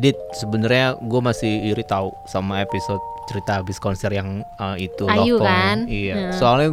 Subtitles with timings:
[0.00, 5.36] Dit, sebenarnya gue masih iri tahu sama episode cerita habis konser yang uh, itu Ayu
[5.36, 5.84] Love kan?
[5.84, 6.14] Iya.
[6.16, 6.32] Hmm.
[6.32, 6.68] Soalnya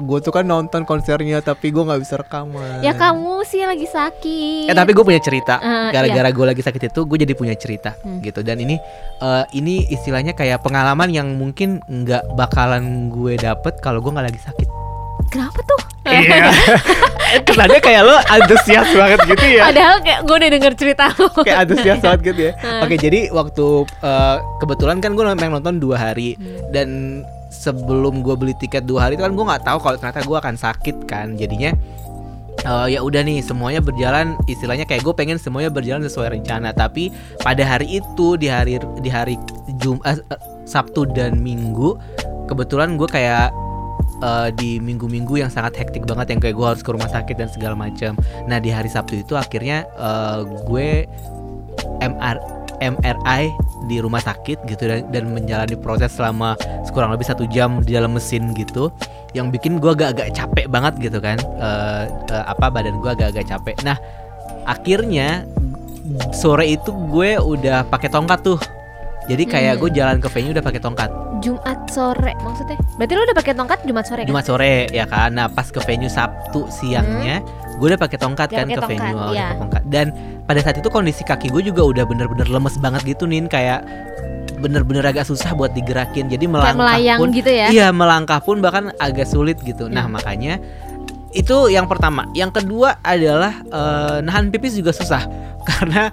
[0.00, 2.80] gue tuh kan nonton konsernya tapi gue nggak bisa rekaman.
[2.80, 4.72] Ya kamu sih lagi sakit.
[4.72, 5.60] Eh tapi gue punya cerita.
[5.60, 8.24] Eh, Gara-gara gue lagi sakit itu gue jadi punya cerita Hmm.
[8.24, 8.40] gitu.
[8.40, 8.80] Dan ini
[9.20, 14.40] eh, ini istilahnya kayak pengalaman yang mungkin nggak bakalan gue dapet kalau gue nggak lagi
[14.40, 14.68] sakit.
[15.28, 15.89] Kenapa tuh?
[16.12, 16.50] Iya.
[17.46, 19.62] Kesannya kayak lo antusias banget gitu ya.
[19.70, 21.26] Padahal kayak gue udah denger cerita lu.
[21.40, 22.52] kayak antusias banget gitu ya.
[22.58, 22.82] Hmm.
[22.82, 26.70] Oke, jadi waktu eh, kebetulan kan gue memang nonton dua hari Hmm.
[26.70, 26.88] dan
[27.50, 30.54] sebelum gue beli tiket dua hari itu kan gue nggak tahu kalau ternyata gue akan
[30.54, 31.34] sakit kan.
[31.34, 31.70] Jadinya
[32.60, 36.74] eh, ya udah nih semuanya berjalan istilahnya kayak gue pengen semuanya berjalan sesuai rencana.
[36.74, 39.38] Tapi pada hari itu di hari di hari
[39.78, 40.18] Jumat
[40.66, 41.94] Sabtu dan Minggu
[42.46, 43.54] kebetulan gue kayak
[44.22, 47.48] eh, di minggu-minggu yang sangat hektik banget yang kayak gue harus ke rumah sakit dan
[47.50, 48.14] segala macam.
[48.46, 51.08] Nah di hari Sabtu itu akhirnya eh, gue
[52.00, 53.52] MR MRI
[53.92, 56.56] di rumah sakit gitu dan, dan menjalani proses selama
[56.90, 58.90] kurang lebih satu jam di dalam mesin gitu
[59.30, 61.38] yang bikin gue agak-agak capek banget gitu kan.
[61.38, 63.76] Eh, eh, apa badan gue agak-agak capek.
[63.86, 63.96] Nah
[64.66, 65.46] akhirnya
[66.34, 68.58] sore itu gue udah pakai tongkat tuh
[69.26, 69.82] jadi kayak Hmm.
[69.82, 72.76] gue jalan ke venue udah pakai tongkat Jumat sore maksudnya.
[72.94, 74.28] Berarti lu udah pakai tongkat Jumat sore kan?
[74.28, 75.30] Jumat sore ya kan.
[75.32, 77.40] Nah pas ke venue Sabtu siangnya,
[77.74, 79.48] gue udah pakai tongkat Udah kan pakai ke tongkat, venue, iya.
[79.56, 79.82] tongkat.
[79.86, 80.06] Dan
[80.44, 83.80] pada saat itu kondisi kaki gue juga udah bener-bener lemes banget gitu nih, kayak
[84.58, 86.28] bener-bener agak susah buat digerakin.
[86.28, 87.66] Jadi Kayak melangkah melayang pun, gitu ya.
[87.70, 89.88] iya melangkah pun bahkan agak sulit gitu.
[89.88, 90.20] Nah Hmm.
[90.20, 90.60] makanya
[91.30, 92.28] itu yang pertama.
[92.34, 95.24] Yang kedua adalah eh, nahan pipis juga susah
[95.70, 96.12] karena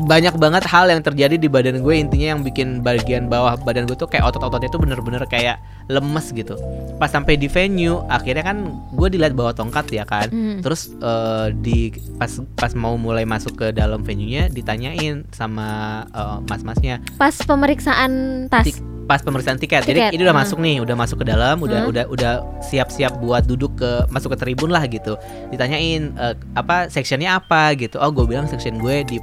[0.00, 3.94] banyak banget hal yang terjadi di badan gue intinya yang bikin bagian bawah badan gue
[3.94, 6.56] tuh kayak otot-ototnya tuh bener-bener kayak lemes gitu
[6.96, 8.56] pas sampai di venue akhirnya kan
[8.90, 10.62] gue dilihat bawa tongkat ya kan Hmm.
[10.62, 15.68] terus eh, di pas pas mau mulai masuk ke dalam venue-nya ditanyain sama
[16.06, 18.10] eh, mas-masnya Pas pemeriksaan
[18.46, 18.64] tas.
[18.64, 19.82] Tik- pas pemeriksaan tiket.
[19.82, 20.42] Jadi Tiket, ini udah hmm.
[20.46, 21.90] masuk nih, udah masuk ke dalam, udah Hmm.
[21.90, 25.18] udah udah siap-siap buat duduk ke masuk ke tribun lah gitu.
[25.50, 27.98] Ditanyain eh, apa sectionnya apa gitu.
[27.98, 29.18] Oh, gue bilang section gue di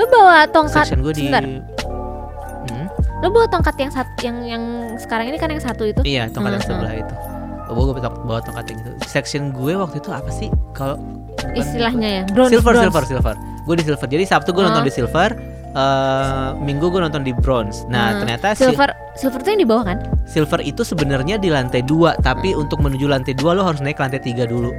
[0.00, 0.84] Lu bawa tongkat.
[0.86, 1.44] section gue di sebentar.
[1.44, 2.86] Hmm,
[3.20, 4.62] Lu bawa tongkat yang satu yang yang
[4.96, 6.00] sekarang ini kan yang satu itu.
[6.02, 7.14] iya, tongkat yang Hmm, sebelah itu.
[7.68, 8.90] Oh, gue bawa, bawa tongkat yang itu.
[9.06, 10.48] Section gue waktu itu apa sih?
[10.72, 10.96] Kalau
[11.52, 12.22] Istilahnya ya.
[12.26, 12.84] Bronze, silver, bronze.
[12.86, 13.34] silver, silver.
[13.62, 14.06] Gue di silver.
[14.06, 14.86] Jadi Sabtu gue nonton Ah.
[14.86, 15.30] di silver,
[15.70, 17.84] eh Minggu gue nonton di bronze.
[17.86, 18.18] Nah, Hmm.
[18.24, 19.98] ternyata si- Silver, silver tuh yang di bawah kan?
[20.24, 24.02] silver itu sebenarnya di lantai dua, tapi untuk menuju lantai dua lo harus naik ke
[24.02, 24.70] lantai tiga dulu.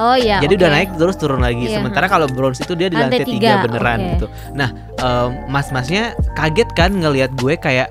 [0.00, 0.40] Oh iya.
[0.40, 0.60] Jadi oke.
[0.64, 1.68] udah naik terus turun lagi.
[1.68, 4.08] Iya, Sementara kalau bronze itu dia di Lantai lantai, tiga, beneran oke.
[4.16, 4.26] gitu.
[4.56, 7.88] Nah, em, mas-masnya kaget kan ngelihat gue kayak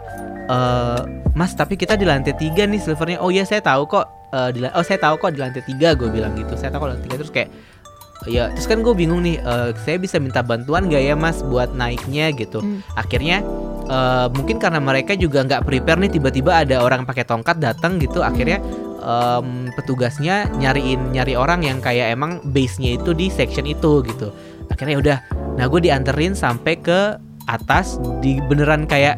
[0.50, 1.02] eh
[1.38, 3.22] Mas, tapi kita di lantai tiga nih silvernya.
[3.22, 4.10] Oh iya, saya tahu kok.
[4.34, 6.58] eh, di oh saya tahu kok di lantai tiga gue bilang gitu.
[6.58, 7.50] Saya tahu kok lantai tiga terus kayak
[8.28, 9.38] ya terus kan gue bingung nih.
[9.40, 12.60] eh, saya bisa minta bantuan gak ya Mas buat naiknya gitu.
[12.60, 12.82] Hmm.
[12.98, 13.46] Akhirnya
[13.86, 18.26] eh, mungkin karena mereka juga nggak prepare nih tiba-tiba ada orang pakai tongkat datang gitu.
[18.26, 18.58] Akhirnya
[19.10, 24.30] em, petugasnya nyariin nyari orang yang kayak emang base-nya itu di section itu gitu.
[24.70, 25.18] Akhirnya ya udah,
[25.58, 29.18] nah gue dianterin sampai ke atas di beneran kayak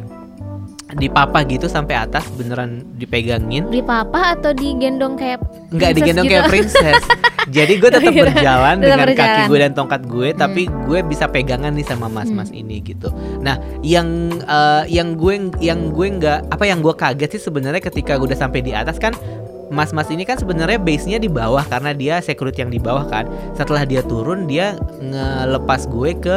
[0.92, 5.40] di papa gitu sampai atas beneran dipegangin Di papa atau digendong kayak
[5.72, 6.36] nggak digendong gitu.
[6.36, 7.00] kayak princess
[7.56, 9.40] jadi gue tetap Kira- berjalan tetap dengan kaki berjalan.
[9.40, 9.48] Hmm.
[9.48, 13.08] gue dan tongkat gue tapi gue bisa pegangan nih sama mas-mas ini gitu
[13.40, 14.04] nah yang
[14.38, 18.36] eh, yang gue yang gue nggak apa yang gue kaget sih sebenarnya ketika gue udah
[18.38, 19.16] sampai di atas kan
[19.72, 23.24] Mas-mas ini kan sebenarnya base-nya di bawah karena dia security yang di bawah kan.
[23.56, 26.36] Setelah dia turun dia ngelepas gue ke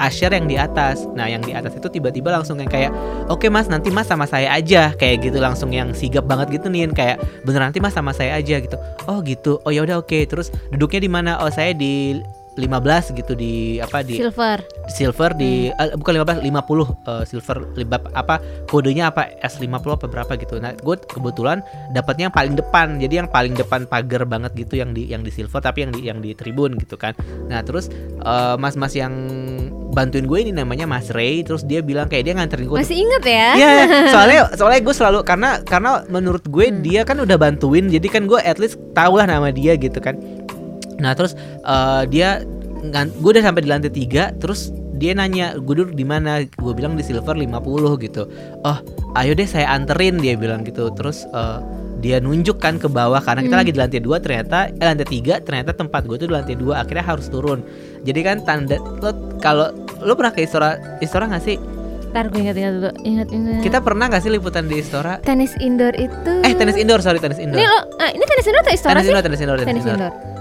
[0.00, 1.04] Asher yang di atas.
[1.12, 2.94] Nah, yang di atas itu tiba-tiba langsung yang kayak,
[3.28, 6.88] "Oke, Mas, nanti Mas sama saya aja." Kayak gitu langsung yang sigap banget gitu nih,
[6.96, 8.76] kayak bener nanti Mas sama saya aja gitu.
[9.04, 9.60] Oh, gitu.
[9.68, 10.16] Oh, ya udah oke.
[10.24, 11.30] Terus duduknya di mana?
[11.44, 12.16] Oh, saya di
[12.52, 14.60] 15 gitu di apa di silver.
[14.92, 18.36] silver di eh, bukan 15 50 eh, silver libab apa
[18.68, 20.60] kodenya apa S50 apa berapa gitu.
[20.60, 21.64] Nah, gue kebetulan
[21.96, 23.00] dapatnya yang paling depan.
[23.00, 26.00] Jadi yang paling depan pagar banget gitu yang di yang di silver tapi yang di
[26.04, 27.16] yang di tribun gitu kan.
[27.48, 27.88] Nah, terus
[28.20, 29.12] eh, mas-mas yang
[29.92, 33.22] bantuin gue ini namanya Mas Ray terus dia bilang kayak dia nganterin gue Masih inget
[33.28, 33.48] ya?
[33.60, 33.70] Iya,
[34.16, 36.80] soalnya soalnya gue selalu karena karena menurut gue Hmm.
[36.80, 40.16] dia kan udah bantuin, jadi kan gue at least tau lah nama dia gitu kan.
[41.02, 42.40] Nah terus eh, dia
[42.82, 46.94] gue udah sampai di lantai tiga, terus dia nanya gue duduk di mana, gue bilang
[46.94, 47.50] di silver 50
[48.00, 48.22] gitu.
[48.62, 48.78] Oh,
[49.12, 50.90] ayo deh saya anterin dia bilang gitu.
[50.90, 51.58] Terus eh,
[51.98, 53.62] dia nunjuk kan ke bawah karena kita Hmm.
[53.62, 56.82] lagi di lantai dua ternyata eh, lantai tiga ternyata tempat gue tuh di lantai dua
[56.82, 57.62] akhirnya harus turun.
[58.02, 61.54] Jadi kan tanda lo kalau lo pernah ke Istora Istora nggak sih?
[62.10, 62.90] Ntar gue ingat-ingat dulu.
[63.00, 63.60] Ingat-ingat.
[63.62, 65.22] Kita pernah nggak sih liputan di Istora?
[65.22, 66.34] tenis indoor itu.
[66.42, 67.56] Eh tenis indoor sorry tenis indoor.
[67.56, 69.10] Ini lo, ah, ini tenis indoor atau istora tenis sih?
[69.10, 69.98] indoor tenis indoor tenis, Tenis indoor.
[70.10, 70.31] indoor.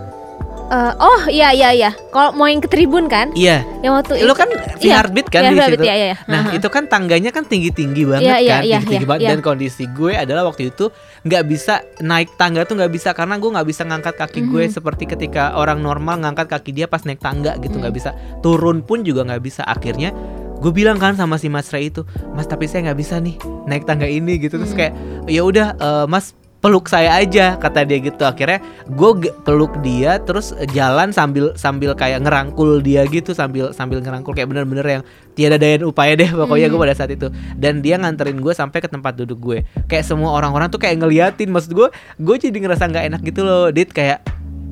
[0.71, 1.91] Eh, oh iya iya iya.
[2.09, 3.27] Kalau mau yang ke tribun kan?
[3.33, 5.83] Iya, Yang waktu itu- kan di iya, heartbeat kan iya, di Heartbeat, situ.
[5.83, 6.17] iya, iya, iya.
[6.25, 6.55] Nah Aha.
[6.55, 9.21] itu kan tangganya kan tinggi-tinggi banget Iya, iya, kan, iya, tinggi-tinggi iya, banget.
[9.21, 9.29] iya.
[9.29, 10.85] Dan kondisi gue adalah waktu itu
[11.21, 14.71] nggak bisa naik tangga tuh nggak bisa karena gue nggak bisa ngangkat kaki gue Mhm.
[14.71, 18.15] seperti ketika orang normal ngangkat kaki dia pas naik tangga gitu nggak bisa.
[18.39, 19.61] Turun pun juga nggak bisa.
[19.61, 20.15] Akhirnya
[20.55, 23.35] gue bilang kan sama si Mas Ray itu, Mas tapi saya nggak bisa nih
[23.65, 24.55] naik tangga ini gitu.
[24.55, 24.79] Terus Hmm.
[24.79, 24.93] kayak
[25.27, 28.21] ya udah eh, Mas peluk saya aja kata dia gitu.
[28.21, 34.37] Akhirnya gue peluk dia terus jalan sambil sambil kayak ngerangkul dia gitu sambil sambil ngerangkul
[34.37, 35.03] kayak bener-bener yang
[35.33, 36.85] tiada daya upaya deh pokoknya gue Hmm.
[36.85, 37.27] pada saat itu.
[37.57, 39.57] Dan dia nganterin gue sampai ke tempat duduk gue.
[39.89, 41.89] Kayak semua orang-orang tuh kayak ngeliatin maksud gue
[42.21, 43.89] gue jadi ngerasa nggak enak gitu loh dit.
[43.89, 44.21] Kayak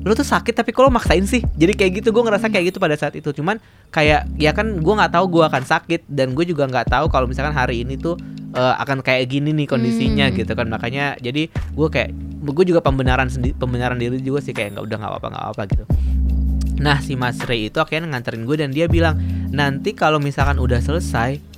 [0.00, 1.42] lu tuh sakit tapi lo maksain sih?
[1.58, 3.34] Jadi kayak gitu gue ngerasa kayak gitu pada saat itu.
[3.34, 3.58] Cuman
[3.90, 7.26] kayak ya kan gue nggak tahu gue akan sakit dan gue juga nggak tahu kalau
[7.26, 8.14] misalkan hari ini tuh
[8.50, 10.36] eh, akan kayak gini nih kondisinya Hmm.
[10.36, 12.10] gitu kan makanya jadi gue kayak
[12.40, 15.62] gue juga pembenaran sendiri pembenaran diri juga sih kayak nggak udah nggak apa-apa nggak apa
[15.68, 15.84] gitu
[16.80, 19.20] nah si Mas Ray itu akhirnya nganterin gue dan dia bilang
[19.52, 21.49] nanti kalau misalkan udah selesai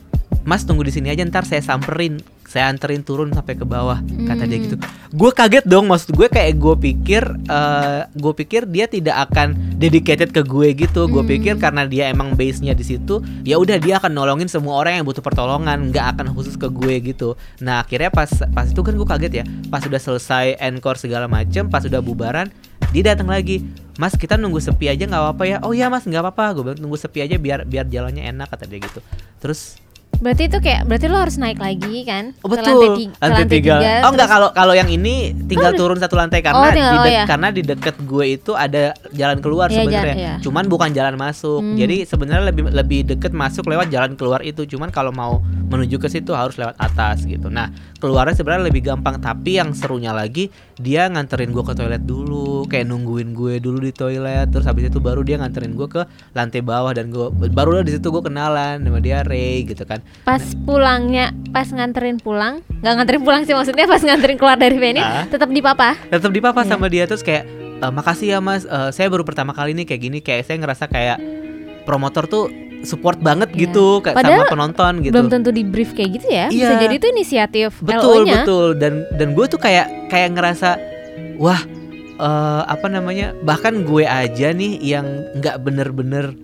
[0.43, 2.19] Mas tunggu di sini aja ntar saya samperin.
[2.43, 3.97] Saya anterin turun sampai ke bawah
[4.29, 4.65] kata dia Hmm.
[4.69, 4.77] gitu.
[5.09, 10.37] Gue kaget dong maksud gue kayak gue pikir eh gue pikir dia tidak akan dedicated
[10.37, 11.09] ke gue gitu.
[11.09, 11.33] Gue Hmm.
[11.33, 15.00] pikir karena dia emang base nya di situ ya udah dia akan nolongin semua orang
[15.00, 17.41] yang butuh pertolongan nggak akan khusus ke gue gitu.
[17.65, 19.44] Nah akhirnya pas pas itu kan gue kaget ya.
[19.73, 22.53] Pas udah selesai encore segala macem pas udah bubaran
[22.93, 23.65] dia datang lagi
[23.97, 25.56] Mas kita nunggu sepi aja nggak apa-apa ya?
[25.65, 26.44] Oh iya mas nggak apa-apa.
[26.56, 29.05] Gue bilang nunggu sepi aja biar biar jalannya enak kata dia gitu.
[29.37, 29.77] Terus
[30.22, 32.30] Berarti itu kayak berarti lo harus naik lagi kan?
[32.40, 33.74] Oh Ke betul, ke lantai tiga.
[34.06, 36.96] Oh enggak kalau kalau yang ini tinggal Oh, turun satu lantai karena Oh, tinggal- di
[36.96, 37.24] oh, dek- iya.
[37.26, 40.14] karena di deket gue itu ada jalan keluar Iya, sebenarnya.
[40.14, 40.34] iya.
[40.38, 41.58] Cuman bukan jalan masuk.
[41.58, 41.74] Hmm.
[41.74, 44.62] Jadi sebenarnya lebih lebih deket masuk lewat jalan keluar itu.
[44.64, 47.48] Cuman kalau mau menuju ke situ harus lewat atas gitu.
[47.48, 47.66] Nah,
[47.96, 52.86] keluarnya sebenarnya lebih gampang tapi yang serunya lagi dia nganterin gue ke toilet dulu, kayak
[52.86, 54.46] nungguin gue dulu di toilet.
[54.46, 58.06] Terus habis itu baru dia nganterin gue ke lantai bawah dan gue baru di situ
[58.06, 59.98] gue kenalan sama dia Ray gitu kan.
[60.23, 65.00] Pas pulangnya, pas nganterin pulang, nggak nganterin pulang sih maksudnya pas nganterin keluar dari venue,
[65.00, 65.26] Ah.
[65.26, 65.99] tetap di papa.
[66.06, 66.69] tetap di papa Iya.
[66.69, 67.43] sama dia terus kayak
[67.76, 70.87] "E, makasih ya mas Eh, saya baru pertama kali nih kayak gini kayak saya ngerasa
[70.87, 71.19] kayak
[71.82, 72.47] promotor tuh
[72.82, 73.59] support banget Iya.
[73.64, 76.47] gitu kayak sama Padahal penonton gitu Belum tentu di brief kayak gitu ya.
[76.49, 76.81] Bisa Iya.
[76.81, 78.35] jadi itu inisiatif betul LO-nya.
[78.41, 80.70] betul dan dan gue tuh kayak kayak ngerasa
[81.37, 81.58] wah
[82.15, 86.38] eh, apa namanya bahkan gue aja nih yang nggak bener-bener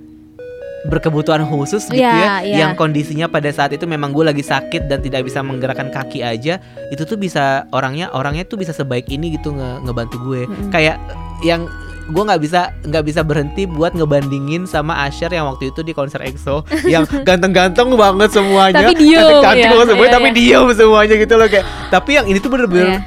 [0.84, 2.56] berkebutuhan khusus gitu Iya, ya iya.
[2.60, 6.62] yang kondisinya pada saat itu memang gue lagi sakit dan tidak bisa menggerakkan kaki aja
[6.88, 10.70] itu tuh bisa orangnya orangnya tuh bisa sebaik ini gitu nge- ngebantu gue Mm-mm.
[10.70, 11.02] kayak
[11.40, 11.66] yang
[12.06, 16.22] gue nggak bisa nggak bisa berhenti buat ngebandingin sama Asher yang waktu itu di konser
[16.22, 19.70] EXO yang ganteng-ganteng banget semuanya Tapi diem, cantik-cantik ya.
[19.70, 20.36] banget semuanya Iya, tapi iya.
[20.56, 23.00] diem semuanya gitu loh kayak tapi yang ini tuh bener-bener Iya.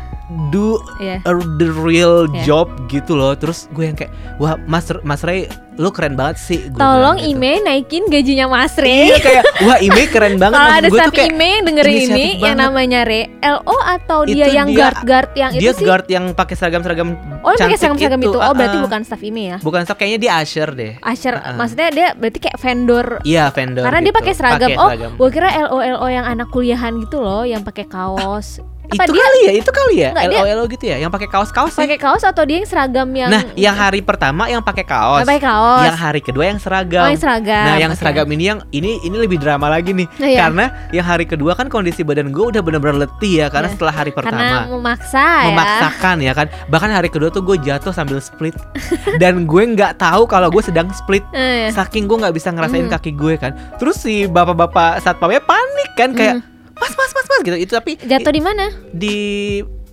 [0.47, 1.19] Do Iya.
[1.21, 2.43] a- the real Iya.
[2.43, 6.59] job gitu loh terus gue yang kayak wah Mas Mas Ray lu keren banget sih
[6.65, 7.31] gue Tolong gitu.
[7.33, 9.19] Ime naikin gajinya Mas Iya Re.
[9.19, 12.37] kayak wah Ime keren banget Kalau ada gue staff kayak Ime yang dengerin ini inisiatif
[12.41, 15.85] yang namanya Re, LO atau dia Itu yang dia- guard-guard yang dia itu sih?
[15.85, 18.37] guard yang pakai seragam-seragam Oh, yang pakai cantik seragam-seragam itu.
[18.37, 19.57] Oh, ah, berarti bukan staff Ime ya?
[19.59, 21.55] bukan staff kayaknya dia Asher deh Asher, Ah, ah.
[21.55, 24.19] maksudnya dia berarti kayak vendor iya vendor Karena dia gitu.
[24.21, 24.69] pakai seragam.
[24.73, 25.11] Oh, seragam.
[25.15, 28.61] gua kira LO LO yang anak kuliahan gitu loh, yang pakai kaos.
[28.91, 31.27] Apa itu dia kali ya itu kali ya Nggak, dia- LOLO gitu ya yang pakai
[31.27, 34.83] kaos-kaos sih pakai kaos atau dia yang seragam yang nah yang hari pertama yang pakai
[34.83, 35.83] kaos pakai kaos.
[35.83, 37.63] yang hari kedua yang seragam Oh, yang seragam.
[37.63, 37.99] Nah, yang Oke.
[37.99, 40.07] seragam ini yang ini ini lebih drama lagi nih.
[40.11, 40.39] Oh, iya.
[40.41, 43.73] Karena yang hari kedua kan kondisi badan gue udah bener-bener letih ya karena Iya.
[43.73, 45.47] setelah hari Karena pertama memaksa ya.
[45.47, 46.47] memaksakan ya kan.
[46.67, 48.53] Bahkan hari kedua tuh gue jatuh sambil split
[49.21, 51.23] dan gue nggak tahu kalau gue sedang split.
[51.31, 52.91] Eh, Saking gue nggak bisa ngerasain Mm.
[52.91, 53.51] kaki gue kan.
[53.77, 56.50] Terus si bapak-bapak satpamnya panik kan kayak Mm.
[56.81, 57.55] Mas mas mas mas gitu.
[57.55, 58.65] Itu tapi jatuh di mana?
[58.91, 59.17] di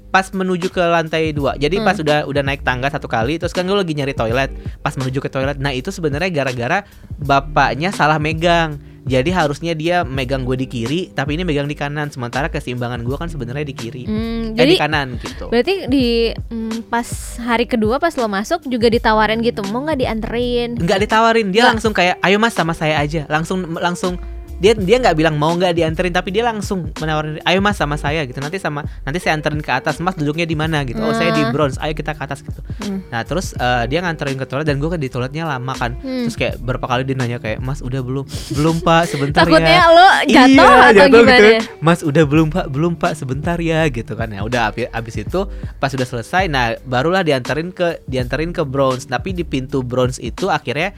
[0.08, 1.84] pas menuju ke lantai dua jadi Hmm.
[1.84, 4.48] pas udah udah naik tangga satu kali terus kan gue lagi nyari toilet
[4.80, 6.80] pas menuju ke toilet nah itu sebenarnya gara-gara
[7.18, 12.08] bapaknya salah megang jadi harusnya dia megang gue di kiri tapi ini megang di kanan
[12.08, 16.06] sementara keseimbangan gue kan sebenarnya di kiri Hmm, eh, jadi di kanan gitu berarti di
[16.32, 17.04] mm, pas
[17.38, 20.70] hari kedua pas lo masuk juga ditawarin gitu, mau nggak dianterin?
[20.78, 21.72] nggak ditawarin dia Nggak.
[21.76, 24.16] langsung kayak ayo mas sama saya aja langsung langsung
[24.58, 28.22] dia dia nggak bilang mau nggak dianterin tapi dia langsung menawarin ayo mas sama saya
[28.22, 31.30] gitu nanti sama nanti saya anterin ke atas mas duduknya di mana gitu oh saya
[31.30, 31.50] di Ah.
[31.50, 33.02] bronze ayo kita ke atas gitu Hmm.
[33.08, 36.26] nah terus eh, dia nganterin ke toilet dan gue kan di toiletnya lama kan Hmm.
[36.26, 39.86] terus kayak berapa kali dia nanya kayak mas udah belum belum pak sebentar Takutnya ya
[39.88, 41.38] lo jatuh iya, atau jatuh gimana?
[41.38, 41.50] gitu.
[41.78, 44.42] Mas udah belum pak, belum pak, sebentar ya gitu kan ya.
[44.42, 45.40] Udah abis, abis itu
[45.76, 49.06] pas udah selesai, nah barulah dianterin ke dianterin ke bronze.
[49.06, 50.90] Tapi di pintu bronze itu akhirnya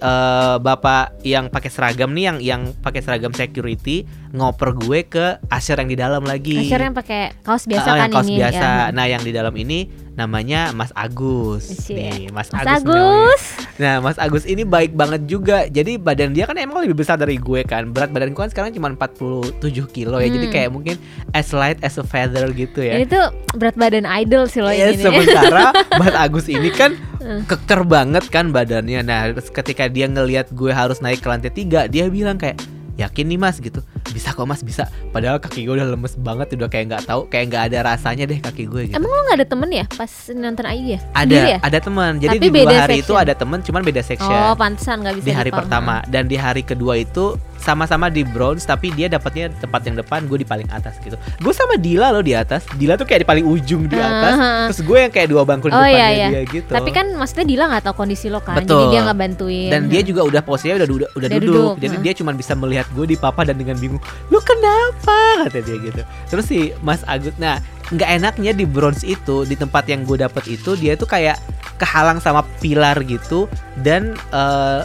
[0.00, 4.04] eh, bapak yang pakai seragam nih yang yang pakai seragam security
[4.36, 6.56] ngoper gue ke Asher yang di dalam lagi.
[6.58, 8.68] Asher yang pakai kaos biasa Ah, kan yang kaos ini biasa.
[8.84, 8.92] ya.
[8.92, 9.78] Nah, yang di dalam ini
[10.12, 11.64] namanya Mas Agus.
[11.86, 12.84] Nih, Mas, Mas Agus.
[12.84, 13.04] namanya.
[13.26, 13.42] Agus.
[13.76, 15.64] Nah, Mas Agus ini baik banget juga.
[15.66, 17.88] Jadi badan dia kan emang lebih besar dari gue kan.
[17.90, 20.26] Berat badan gue kan sekarang cuma 47 kilo ya.
[20.26, 20.54] Jadi Hmm.
[20.54, 20.96] kayak mungkin
[21.32, 22.96] as light as a feather gitu ya.
[22.96, 24.98] Ini tuh berat badan idol sih lo Ya, ini.
[24.98, 27.42] sementara Mas Agus ini kan Hmm.
[27.42, 29.00] keker banget kan badannya.
[29.02, 32.54] Nah, ketika dia ngelihat gue harus naik ke lantai tiga, dia bilang kayak
[32.96, 33.84] yakin nih mas gitu.
[34.10, 34.88] Bisa kok mas bisa.
[35.12, 38.40] Padahal kaki gue udah lemes banget udah kayak nggak tahu kayak nggak ada rasanya deh
[38.40, 38.96] kaki gue gitu.
[38.96, 41.00] Emang lo gak ada temen ya pas nonton AI ya?
[41.12, 41.58] ada Sendiri ya?
[41.60, 43.22] ada teman jadi Tapi di dua hari itu section.
[43.22, 44.32] ada teman cuman beda section.
[44.32, 46.00] Oh pantesan gak bisa di hari pertama.
[46.08, 50.38] Dan di hari kedua itu sama-sama di bronze tapi dia dapatnya tempat yang depan gue
[50.38, 53.44] di paling atas gitu gue sama Dila loh di atas Dila tuh kayak di paling
[53.44, 54.66] ujung di atas Ah.
[54.66, 56.28] terus gue yang kayak dua bangku di Oh, depannya iya, iya.
[56.30, 58.78] dia gitu Tapi kan maksudnya Dila gak tahu kondisi lo kan Betul.
[58.78, 61.44] Jadi dia gak bantuin dan dia juga udah posisinya udah udah, udah duduk.
[61.46, 62.04] duduk, jadi heeh.
[62.04, 66.02] dia cuma bisa melihat gue di papa dan dengan bingung lu kenapa kata dia gitu
[66.26, 70.44] terus si Mas Agus nah nggak enaknya di bronze itu di tempat yang gue dapet
[70.50, 71.38] itu dia tuh kayak
[71.76, 73.46] kehalang sama pilar gitu
[73.76, 74.82] dan eh,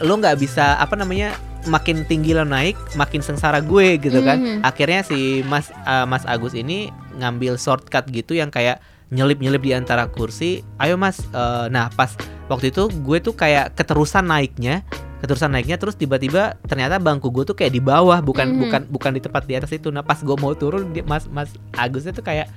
[0.00, 1.34] lo nggak bisa apa namanya
[1.68, 4.58] makin tinggi lo naik makin sengsara gue gitu kan Mhm.
[4.62, 10.04] akhirnya si Mas eh, Mas Agus ini ngambil shortcut gitu yang kayak nyelip-nyelip di antara
[10.06, 10.60] kursi.
[10.76, 12.12] Ayo Mas, eh, nah pas
[12.46, 14.84] waktu itu gue tuh kayak keterusan naiknya,
[15.18, 18.60] keterusan naiknya terus tiba-tiba ternyata bangku gue tuh kayak di bawah, bukan Mhm.
[18.60, 19.88] bukan bukan di tempat di atas itu.
[19.88, 22.52] Nah pas gue mau turun, dia, Mas Mas Agusnya tuh kayak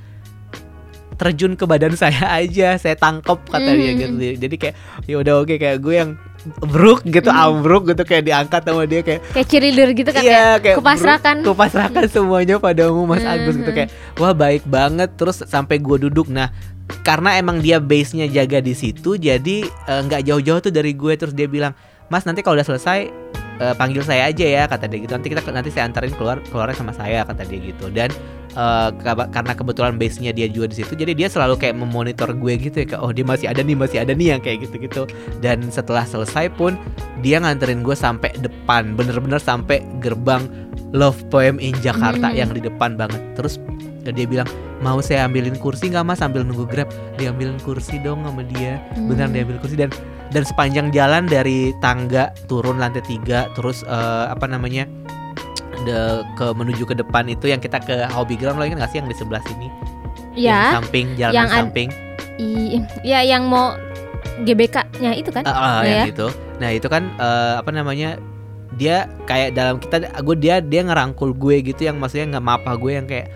[1.15, 3.97] terjun ke badan saya aja, saya tangkep kata dia Mhm.
[3.97, 4.13] gitu.
[4.41, 4.75] Jadi kayak
[5.05, 6.11] ya udah oke kayak gue yang
[6.59, 7.37] bruk gitu, Mhm.
[7.37, 11.35] ambruk gitu kayak diangkat sama dia kayak Kayak cheerleader gitu kan Iya, kayak kayak kupasrahkan.
[11.37, 13.77] bro- kupasrahkan semuanya padamu Mas Agus gitu Mhm.
[13.77, 16.49] kayak wah baik banget terus sampai gue duduk nah
[16.99, 21.31] karena emang dia base-nya jaga di situ jadi eh, nggak jauh-jauh tuh dari gue terus
[21.31, 21.71] dia bilang
[22.07, 22.99] Mas nanti kalau udah selesai
[23.57, 26.75] eh, panggil saya aja ya kata dia gitu nanti kita nanti saya antarin keluar keluarnya
[26.75, 28.09] sama saya kata dia gitu dan
[28.97, 32.83] kaba- karena kebetulan base-nya dia juga di situ jadi dia selalu kayak memonitor gue gitu
[32.83, 35.07] ya kayak oh dia masih ada nih masih ada nih yang kayak gitu-gitu.
[35.39, 36.75] Dan setelah selesai pun
[37.19, 40.43] dia nganterin gue sampai depan bener-bener sampai gerbang
[40.91, 42.37] Love Poem in Jakarta Hmm.
[42.37, 43.19] yang di depan banget.
[43.39, 43.55] Terus
[44.01, 46.19] dia bilang mau saya ambilin kursi nggak mas?
[46.19, 48.81] Sambil nunggu grab diambilin kursi dong sama dia.
[48.93, 49.15] Hmm.
[49.15, 49.79] diambil kursi.
[49.79, 49.91] Dan
[50.31, 54.87] dan sepanjang jalan dari tangga turun lantai tiga terus eh, apa namanya
[55.81, 55.99] de,
[56.33, 59.07] ke menuju ke depan itu yang kita ke hobby ground lo ingat nggak sih yang
[59.07, 59.67] di sebelah sini
[60.31, 61.89] yang Ya, samping jalan Yang samping
[62.37, 63.75] i- ya yang mau
[64.41, 65.43] GBK-nya itu kan?
[65.43, 66.05] Ah, ah, Iya yang ya.
[66.09, 66.27] itu.
[66.57, 68.17] Nah itu kan eh, apa namanya?
[68.71, 72.91] Dia kayak dalam kita, gue dia dia ngerangkul gue gitu yang maksudnya nggak apa gue
[72.91, 73.27] yang kayak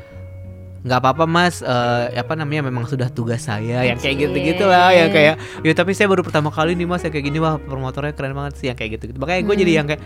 [0.81, 4.45] nggak apa-apa mas eh, apa namanya memang sudah tugas saya yang kayak gitu Cie.
[4.53, 7.57] gitulah yang kayak ya tapi saya baru pertama kali nih mas yang kayak gini wah
[7.57, 9.79] promotornya keren banget sih yang kayak gitu, makanya gue jadi Hmm.
[9.81, 10.01] yang kayak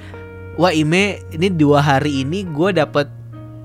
[0.59, 3.07] wah Ime ini dua hari ini gue dapet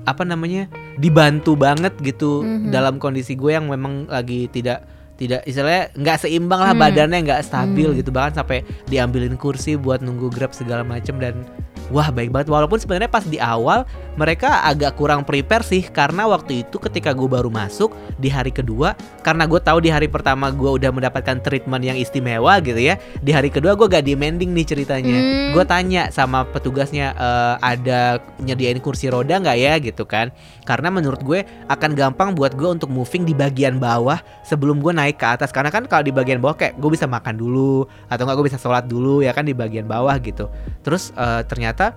[0.05, 2.71] apa namanya dibantu banget gitu Mhm.
[2.71, 6.83] dalam kondisi gue yang memang lagi tidak tidak istilahnya nggak seimbang lah Hmm.
[6.83, 7.97] badannya nggak stabil Hmm.
[7.99, 11.43] gitu bahkan sampai diambilin kursi buat nunggu grab segala macem dan
[11.91, 12.47] wah baik banget.
[12.49, 13.83] Walaupun sebenarnya pas di awal
[14.15, 18.95] mereka agak kurang prepare sih karena waktu itu ketika gue baru masuk di hari kedua
[19.21, 23.35] karena gue tahu di hari pertama gue udah mendapatkan treatment yang istimewa gitu ya di
[23.35, 25.17] hari kedua gue gak demanding nih ceritanya.
[25.19, 25.51] Hmm.
[25.51, 29.73] gue tanya sama petugasnya "Eh, ada nyediain kursi roda nggak ya?
[29.83, 30.31] gitu kan
[30.65, 35.21] karena menurut gue akan gampang buat gue untuk moving di bagian bawah sebelum gue naik
[35.21, 35.53] ke atas.
[35.53, 38.59] Karena kan kalau di bagian bawah kayak gue bisa makan dulu atau nggak gue bisa
[38.59, 40.49] sholat dulu ya kan di bagian bawah gitu.
[40.81, 41.93] Terus eh, ternyata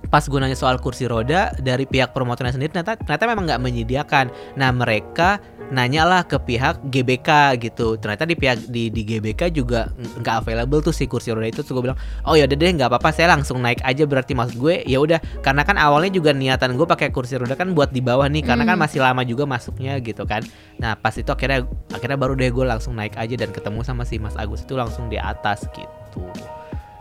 [0.00, 4.26] pas gue nanya soal kursi roda dari pihak promotornya sendiri ternyata ternyata memang nggak menyediakan.
[4.54, 5.38] Nah mereka
[5.68, 7.28] nanyalah ke pihak GBK
[7.60, 7.96] gitu.
[7.96, 11.60] Ternyata di pihak di di GBK juga ng- nggak available tuh si kursi roda itu.
[11.60, 14.02] Terus gue bilang oh ya udah deh nggak apa-apa saya langsung naik aja.
[14.02, 15.18] Berarti maksud gue ya udah.
[15.38, 18.64] Karena kan awalnya juga niatan gue pakai kursi roda kan buat di bawah nih karena
[18.64, 18.84] kan Hmm.
[18.84, 20.40] masih lama juga masuknya gitu kan.
[20.76, 24.16] Nah pas itu akhirnya akhirnya baru deh gue langsung naik aja dan ketemu sama si
[24.16, 26.22] Mas Agus itu langsung di atas gitu.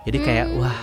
[0.03, 0.59] Jadi kayak Hmm.
[0.59, 0.79] wah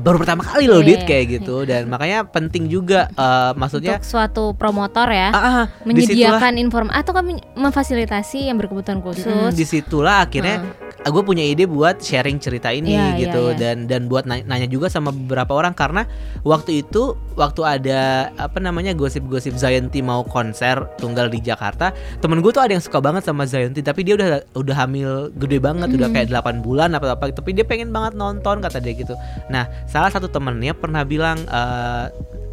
[0.00, 3.96] baru pertama kali loh Iya, dit iya, kayak gitu dan makanya penting juga eh, maksudnya
[3.96, 5.40] Untuk suatu promotor ya ah,
[5.80, 9.50] disitulah- menyediakan informasi atau kami memfasilitasi yang berkebutuhan Mm, khusus.
[9.52, 10.89] di situlah akhirnya Heeh.
[11.00, 13.56] Gue punya ide buat sharing cerita ini Iya, iya, gitu iya.
[13.56, 16.04] dan dan buat nanya, nanya juga sama beberapa orang karena
[16.44, 18.00] waktu itu waktu ada
[18.36, 21.90] apa namanya gosip-gosip Zayanti mau konser tunggal di Jakarta
[22.20, 25.56] temen gue tuh ada yang suka banget sama Zayanti tapi dia udah udah hamil gede
[25.56, 26.14] banget udah Mhm.
[26.14, 29.16] kayak 8 bulan apa apa tapi dia pengen banget nonton kata dia gitu
[29.48, 32.06] nah salah satu temennya pernah bilang eh,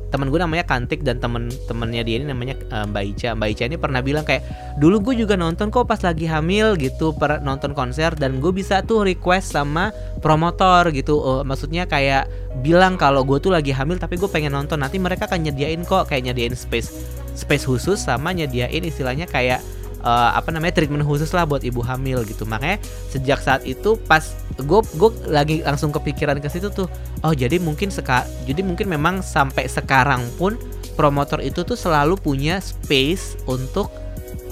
[0.08, 3.30] temen gue namanya Kantik dan temen-temennya dia ini namanya eh, Mbak Ica.
[3.36, 4.44] Mbak Ica ini pernah bilang kayak
[4.80, 8.84] dulu gue juga nonton kok pas lagi hamil gitu per nonton konser dan gue bisa
[8.84, 9.92] tuh request sama
[10.24, 11.20] promotor gitu.
[11.20, 12.28] Oh, maksudnya kayak
[12.64, 14.80] bilang kalau gue tuh lagi hamil tapi gue pengen nonton.
[14.80, 16.92] Nanti mereka akan nyediain kok kayak nyediain space
[17.38, 19.62] space khusus sama nyediain istilahnya kayak
[20.02, 22.44] eh, apa namanya treatment khusus lah buat ibu hamil gitu.
[22.46, 24.24] Makanya sejak saat itu pas
[24.58, 26.90] gue gue lagi langsung kepikiran ke situ tuh
[27.22, 30.58] oh jadi mungkin seka jadi mungkin memang sampai sekarang pun
[30.98, 33.94] promotor itu tuh selalu punya space untuk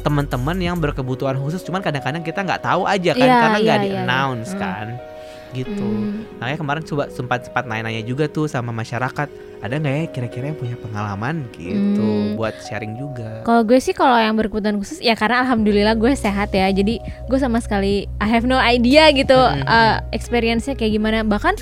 [0.06, 1.66] teman-teman yang berkebutuhan khusus.
[1.66, 4.62] Cuman kadang-kadang kita nggak tahu aja kan Iya, karena nggak iya, di announce iya.
[4.62, 4.88] kan
[5.52, 6.26] gitu Hmm.
[6.38, 10.60] makanya kemarin coba sempat sempat nanya-nanya juga tuh sama masyarakat ada nggak ya kira-kira yang
[10.60, 12.34] punya pengalaman gitu Hmm.
[12.36, 16.52] buat sharing juga Kalau gue sih kalau yang berkebutuhan khusus ya karena alhamdulillah gue sehat
[16.52, 16.68] ya.
[16.68, 19.64] Jadi gue sama sekali I have no idea gitu Mm-mm.
[19.64, 21.24] uh, experience-nya kayak gimana.
[21.24, 21.56] Bahkan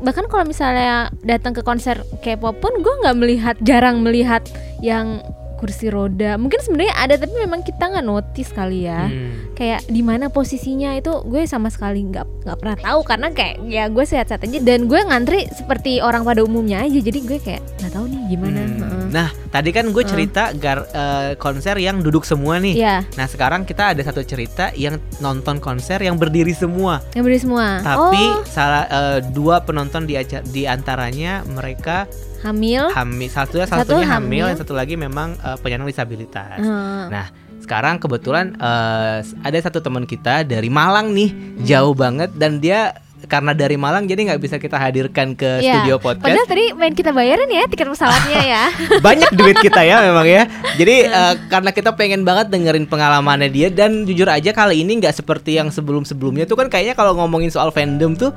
[0.00, 4.40] bahkan kalau misalnya datang ke konser K-pop pun gue nggak melihat jarang melihat
[4.80, 5.20] yang
[5.60, 6.40] kursi roda.
[6.40, 9.12] Mungkin sebenarnya ada tapi memang kita nggak notice kali ya.
[9.12, 9.52] Hmm.
[9.52, 13.84] Kayak di mana posisinya itu gue sama sekali nggak nggak pernah tahu karena kayak ya
[13.92, 16.96] gue sehat-sehat aja dan gue ngantri seperti orang pada umumnya aja.
[16.96, 18.60] Jadi gue kayak nggak tahu nih gimana.
[18.64, 19.08] Hmm.
[19.10, 22.78] Nah, tadi kan gue cerita gar, eh, konser yang duduk semua nih.
[22.78, 27.02] Iya, Nah, sekarang kita ada satu cerita yang nonton konser yang berdiri semua.
[27.12, 27.82] yang berdiri semua.
[27.82, 30.14] Tapi oh, salah eh, dua penonton di
[30.54, 32.06] di antaranya mereka
[32.42, 32.88] hamil.
[32.90, 33.28] hamil.
[33.28, 34.44] Satu satunya hamil, hamil.
[34.48, 36.58] yang satu lagi memang eh, penyandang disabilitas.
[36.58, 37.04] Heeh.
[37.08, 37.26] Nah,
[37.60, 41.30] sekarang kebetulan eh, ada satu teman kita dari Malang nih,
[41.62, 45.84] jauh banget dan dia karena dari Malang jadi nggak bisa kita hadirkan ke Iya.
[45.84, 46.24] studio podcast.
[46.24, 48.64] Padahal tadi main kita bayarin ya tiket pesawatnya ya.
[49.06, 50.48] banyak duit kita ya memang ya.
[50.74, 55.12] Jadi eh, karena kita pengen banget dengerin pengalamannya dia dan jujur aja kali ini nggak
[55.12, 58.32] seperti yang sebelum-sebelumnya tuh kan kayaknya kalau ngomongin soal fandom tuh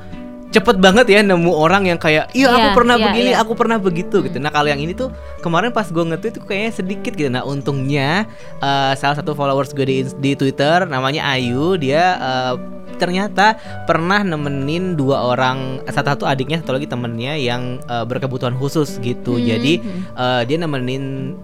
[0.54, 3.42] cepet banget ya nemu orang yang kayak iya aku Iya, pernah iya, begini iya.
[3.42, 4.38] aku pernah begitu gitu.
[4.38, 5.10] Nah kalau yang ini tuh
[5.42, 7.30] kemarin pas gue nge-tweet tuh kayaknya sedikit gitu.
[7.30, 8.30] Nah untungnya
[8.62, 12.54] eh, salah satu followers gue di, di Twitter namanya Ayu dia eh,
[12.94, 13.58] ternyata
[13.90, 19.36] pernah nemenin dua orang satu satu adiknya satu lagi temennya yang eh, berkebutuhan khusus gitu.
[19.36, 20.00] Hmm, jadi hmm.
[20.14, 21.34] eh, dia nemenin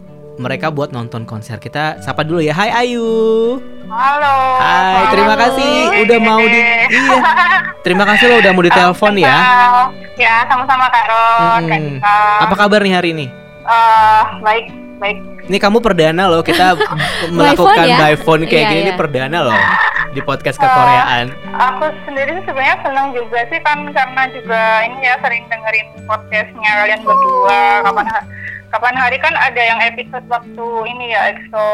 [0.40, 3.04] mereka buat nonton konser kita sapa dulu ya Hai Ayu
[3.84, 4.36] Halo.
[4.56, 5.42] Hai terima Halo.
[5.44, 6.60] kasih udah mau di
[6.96, 7.18] iya
[7.80, 9.36] terima kasih lo udah mau ditelepon ya
[10.16, 11.62] Ya, sama-sama Kak Ron.
[11.64, 12.16] Dika.
[12.44, 13.26] apa kabar nih hari ini
[13.62, 14.66] Eh, baik,
[14.98, 15.18] baik.
[15.46, 16.74] Ini kamu perdana loh kita
[17.36, 17.96] melakukan phone ya?
[17.96, 18.98] by phone kayak Iya, gini ini iya.
[18.98, 19.60] perdana loh
[20.10, 21.30] di podcast kekoreaan.
[21.54, 27.00] Aku sendiri sebenarnya senang juga sih kan karena juga ini ya sering dengerin podcastnya kalian
[27.00, 27.60] berdua.
[27.84, 28.06] Kapan
[28.70, 31.66] kapan hari kan ada yang episode waktu ini ya EXO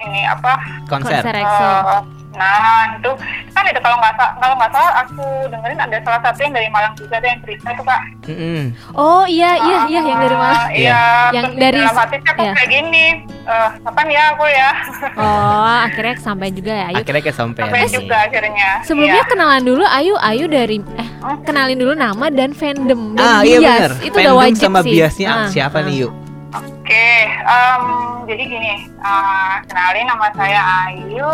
[0.00, 0.52] ini apa?
[0.86, 1.20] Konser.
[1.20, 1.68] Konser EXO.
[1.90, 3.12] eh, nah itu
[3.52, 6.96] kan ada kalau nggak kalau nggak salah aku dengerin ada salah satu yang dari Malang
[6.96, 8.00] juga ada yang cerita tuh kak.
[8.24, 8.72] Mm-mm.
[8.94, 10.56] Oh iya iya iya yang dari mana?
[10.56, 11.02] Ah, Iya.
[11.30, 12.52] Yang terus dari- dalam hati aku iya.
[12.54, 13.06] kayak gini.
[13.42, 14.70] eh kapan ya aku ya?
[15.20, 17.02] Oh akhirnya sampai juga ya Ayu.
[17.02, 17.64] Akhirnya kesampean.
[17.66, 17.92] Sampai nih.
[17.92, 18.68] juga akhirnya.
[18.82, 19.28] Sebelumnya Iya.
[19.28, 21.08] kenalan dulu Ayu Ayu dari eh
[21.42, 23.68] kenalin dulu nama dan fandom dan Ah iya bias.
[23.68, 23.92] benar.
[24.00, 24.90] Itu udah Fandom wajib sama sih.
[24.94, 25.84] biasnya Ah, siapa ah.
[25.84, 26.12] nih yuk?
[26.52, 27.84] Oke, em,
[28.28, 31.32] jadi gini, eh, kenalin nama saya Ayu.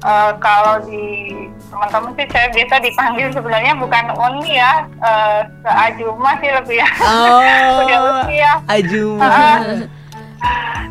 [0.00, 1.34] Eh, kalau di
[1.66, 6.88] teman-teman sih saya biasa dipanggil sebenarnya bukan Uni ya, eh, ke Ajuma sih lebih ya.
[7.82, 8.52] Udah Oh, usia.
[8.70, 9.06] Aju.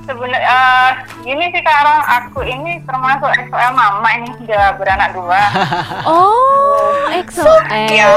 [0.04, 0.90] Sebenarnya eh,
[1.24, 5.42] gini sih Kak aku ini termasuk XOL mama ini udah beranak dua.
[6.10, 8.10] Oh, XOL Iya.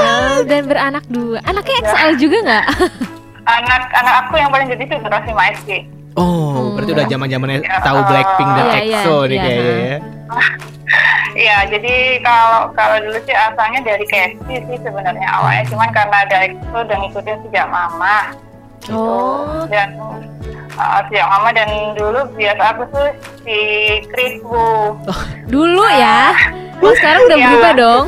[0.44, 1.38] dan beranak dua.
[1.46, 2.66] Anaknya XOL juga nggak?
[3.44, 5.70] anak anak aku yang paling jadi itu kelas 5 SD.
[6.12, 9.98] Oh, berarti udah zaman-zamannya Ya, tahu Blackpink dan Iya, iya, EXO nih iya, kayaknya ya.
[11.32, 16.36] Iya, jadi kalau kalau dulu sih asalnya dari KFC sih sebenarnya awalnya, cuman karena ada
[16.44, 18.36] EXO dan ngikutin sejak mama.
[18.78, 18.92] gitu.
[18.92, 19.64] Oh.
[19.64, 19.96] Dan
[20.76, 23.08] uh, sejak mama dan dulu biasa aku tuh
[23.40, 23.56] si
[24.12, 24.92] Krisbu.
[25.48, 26.36] Dulu ya.
[26.78, 27.46] Oh, sekarang udah Iya.
[27.48, 28.04] berubah dong.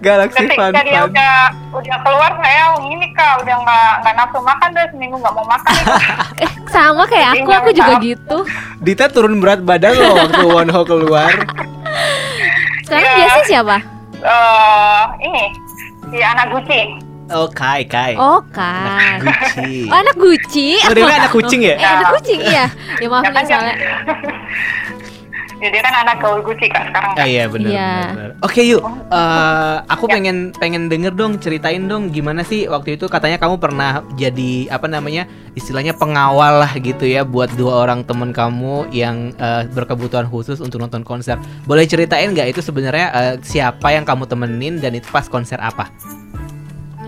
[0.00, 1.10] Galaxy Fun Ketika dia Fun.
[1.10, 1.34] udah
[1.72, 5.72] udah keluar saya ini kak udah nggak nggak nafsu makan deh seminggu nggak mau makan.
[6.42, 8.38] Eh, sama kayak aku, aku juga gitu.
[8.80, 11.30] Dita turun berat badan loh waktu Wonho keluar.
[12.82, 13.16] Sekarang Iya.
[13.16, 13.76] biasanya siapa?
[14.22, 15.44] Eh ini
[16.08, 16.82] si anak Gucci.
[17.32, 18.12] Oh, Kai, Kai.
[18.12, 19.18] Oh, Anak kan.
[19.24, 19.88] Gucci.
[19.88, 20.68] Oh, anak Gucci.
[20.84, 21.74] Oh, dia anak kucing ya?
[21.80, 22.64] Eh, anak kucing iya.
[23.00, 23.72] Ya maaf Ya nih kan,
[25.62, 27.14] Jadi kan anak gaul Gucci kak sekarang.
[27.14, 27.70] Ah iya benar.
[27.70, 27.92] Iya.
[28.10, 28.30] benar.
[28.42, 30.18] Oke yuk, Eh, aku Ya.
[30.18, 34.90] pengen pengen denger dong ceritain dong gimana sih waktu itu katanya kamu pernah jadi apa
[34.90, 40.58] namanya istilahnya pengawal lah gitu ya buat dua orang temen kamu yang eh, berkebutuhan khusus
[40.58, 41.38] untuk nonton konser.
[41.62, 45.86] Boleh ceritain nggak itu sebenarnya eh, siapa yang kamu temenin dan itu pas konser apa?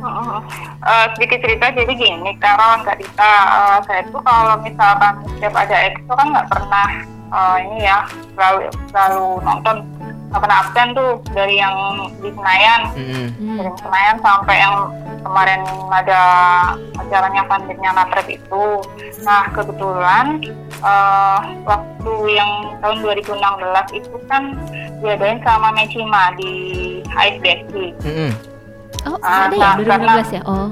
[0.05, 0.37] Uh,
[0.85, 5.77] uh, sedikit cerita jadi gini Carol Kak Dita uh, saya tuh kalau misalkan setiap ada
[5.89, 6.87] EXO kan nggak pernah
[7.35, 9.77] uh, ini ya selalu selalu nonton
[10.31, 11.75] nggak pernah absen tuh dari yang
[12.19, 13.27] di Senayan Mm-mm.
[13.39, 13.57] Hmm.
[13.59, 14.75] dari Senayan sampai yang
[15.21, 16.23] kemarin ada
[16.99, 18.65] acaranya pandemnya Natrep itu
[19.23, 20.43] nah kebetulan
[20.81, 23.31] uh, waktu yang tahun 2016
[23.95, 24.43] itu kan
[24.99, 26.53] diadain sama Mechima di
[27.07, 28.31] HSBSD Mm-mm.
[29.05, 30.43] Oh, Ah, ada ya nah, 2016 ya?
[30.49, 30.69] Oh.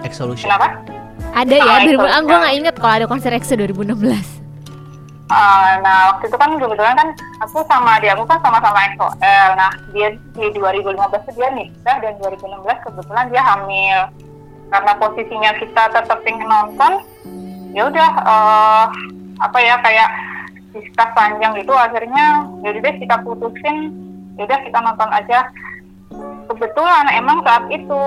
[0.00, 0.46] Exolution.
[0.46, 0.78] kenapa?
[1.34, 2.38] Ada ya, Ah, 2000, itu, ah, gue ya.
[2.38, 4.37] nggak inget kalau ada konser EXO 2016.
[5.28, 7.08] Uh, nah waktu itu kan kebetulan kan
[7.44, 12.16] aku sama dia aku kan sama-sama XOL nah dia di 2015 tuh dia nikah dan
[12.16, 14.00] 2016 kebetulan dia hamil.
[14.68, 17.04] Karena posisinya kita tetap pengen nonton
[17.76, 18.84] ya udah uh,
[19.44, 20.08] apa ya kayak
[20.72, 21.76] diskus panjang gitu.
[21.76, 23.76] Akhirnya ya udah deh kita putusin.
[24.40, 25.48] Ya udah kita nonton aja.
[26.48, 28.00] Kebetulan emang saat itu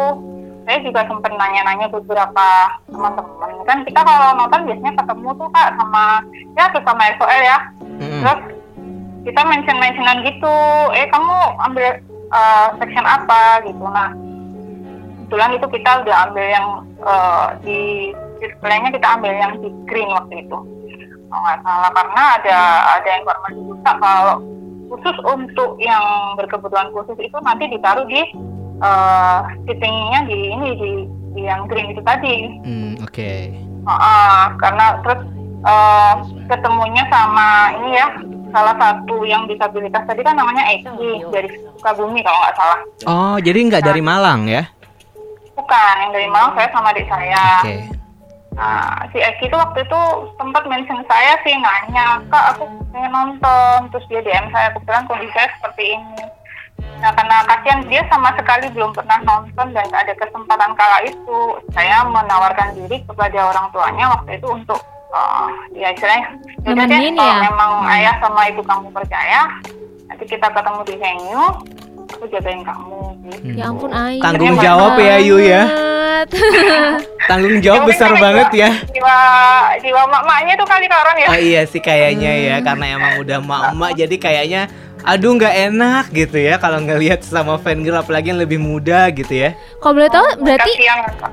[0.65, 2.47] saya juga sempat nanya-nanya beberapa
[2.87, 3.51] teman-teman.
[3.65, 6.03] Kan kita kalau nonton biasanya ketemu tuh kak sama
[6.53, 7.57] ya sesama SOL ya.
[8.01, 8.21] Mm-mm.
[8.21, 8.41] terus
[9.21, 10.55] kita mention-mentionan gitu
[10.97, 11.37] eh kamu
[11.69, 11.87] ambil
[12.33, 13.65] uh, section apa?
[13.65, 13.83] Gitu.
[13.83, 14.09] Nah
[15.25, 16.67] kebetulan itu kita udah ambil yang
[17.07, 20.57] uh, di displaynya kita ambil yang di green waktu itu.
[21.31, 22.57] Kalau nggak salah karena ada
[22.99, 24.35] ada informasi juga kalau
[24.91, 28.19] khusus untuk yang berkebutuhan khusus itu nanti ditaruh di
[28.81, 29.39] uh,
[29.69, 30.91] di ini di,
[31.37, 33.55] di yang green itu tadi Mm, Oke.
[33.81, 35.25] Ah, karena terus
[35.65, 36.13] eh,
[36.45, 38.07] ketemunya sama ini ya
[38.51, 42.79] salah satu yang disabilitas tadi kan namanya Eki dari Sukabumi kalau nggak salah.
[43.07, 44.67] Oh, jadi nggak dari Malang ya?
[45.55, 47.45] Bukan yang dari Malang saya sama adik saya.
[47.63, 47.77] Oke.
[48.51, 50.01] Nah, si Eki itu waktu itu
[50.35, 55.31] sempat mention saya sih nanya, kak aku pengen nonton, terus dia DM saya kebetulan kondisi
[55.31, 56.21] saya seperti ini.
[57.01, 61.37] Nah karena kasihan dia sama sekali belum pernah nonton dan ada kesempatan kala itu,
[61.73, 64.77] saya menawarkan diri kepada orang tuanya waktu itu untuk
[65.09, 66.29] uh, ya istilahnya,
[66.61, 67.93] "Yaudah deh, kalau ya?" memang Hmm.
[67.97, 69.49] ayah sama ibu kamu percaya,
[70.05, 71.47] nanti kita ketemu di venue,
[72.07, 73.01] aku jagain kamu.
[73.33, 73.57] Gitu.
[73.57, 74.21] Ya ampun Ayu.
[74.21, 75.63] Tanggung Ternyata jawab ya Ayu ya.
[77.29, 78.69] Tanggung Ya, jawab besar banget jiwa- ya.
[78.93, 79.17] Jiwa
[79.81, 81.27] jiwa mak-maknya tuh kali Kak Ron ya.
[81.27, 84.61] Oh iya sih kayaknya ya karena emang udah emak-emak jadi kayaknya
[85.01, 89.31] aduh nggak enak gitu ya kalau ngelihat sama fan girl apalagi yang lebih muda gitu
[89.31, 89.57] ya.
[89.77, 91.31] Kalau boleh tahu berarti Kasihan, Kak.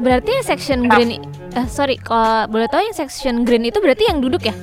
[0.00, 1.10] berarti yang section green
[1.52, 4.54] eh sorry kalau boleh tahu yang section green itu berarti yang duduk ya?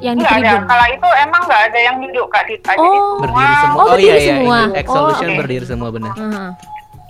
[0.00, 0.60] Yang di tribun.
[0.64, 2.72] Kala itu emang nggak ada yang duduk Kak Dita.
[2.72, 3.20] Jadi Oh.
[3.20, 3.76] Berdiri semua.
[3.76, 4.58] Oh, berdiri iya semua.
[4.64, 6.12] ini Exolution Oh, berdiri semua benar.
[6.16, 6.50] Heeh.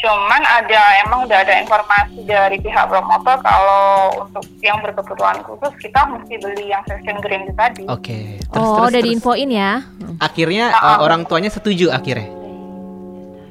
[0.01, 3.85] Cuman ada emang udah ada informasi dari pihak promotor kalau
[4.17, 7.85] untuk yang berkebutuhan khusus kita mesti beli yang section green itu tadi.
[7.85, 8.41] Oke.
[8.41, 9.05] Terus Oh, terus, udah terus.
[9.07, 9.85] diinfoin ya.
[10.19, 10.97] Akhirnya Ah, ah.
[10.97, 12.41] uh, orang tuanya setuju akhirnya.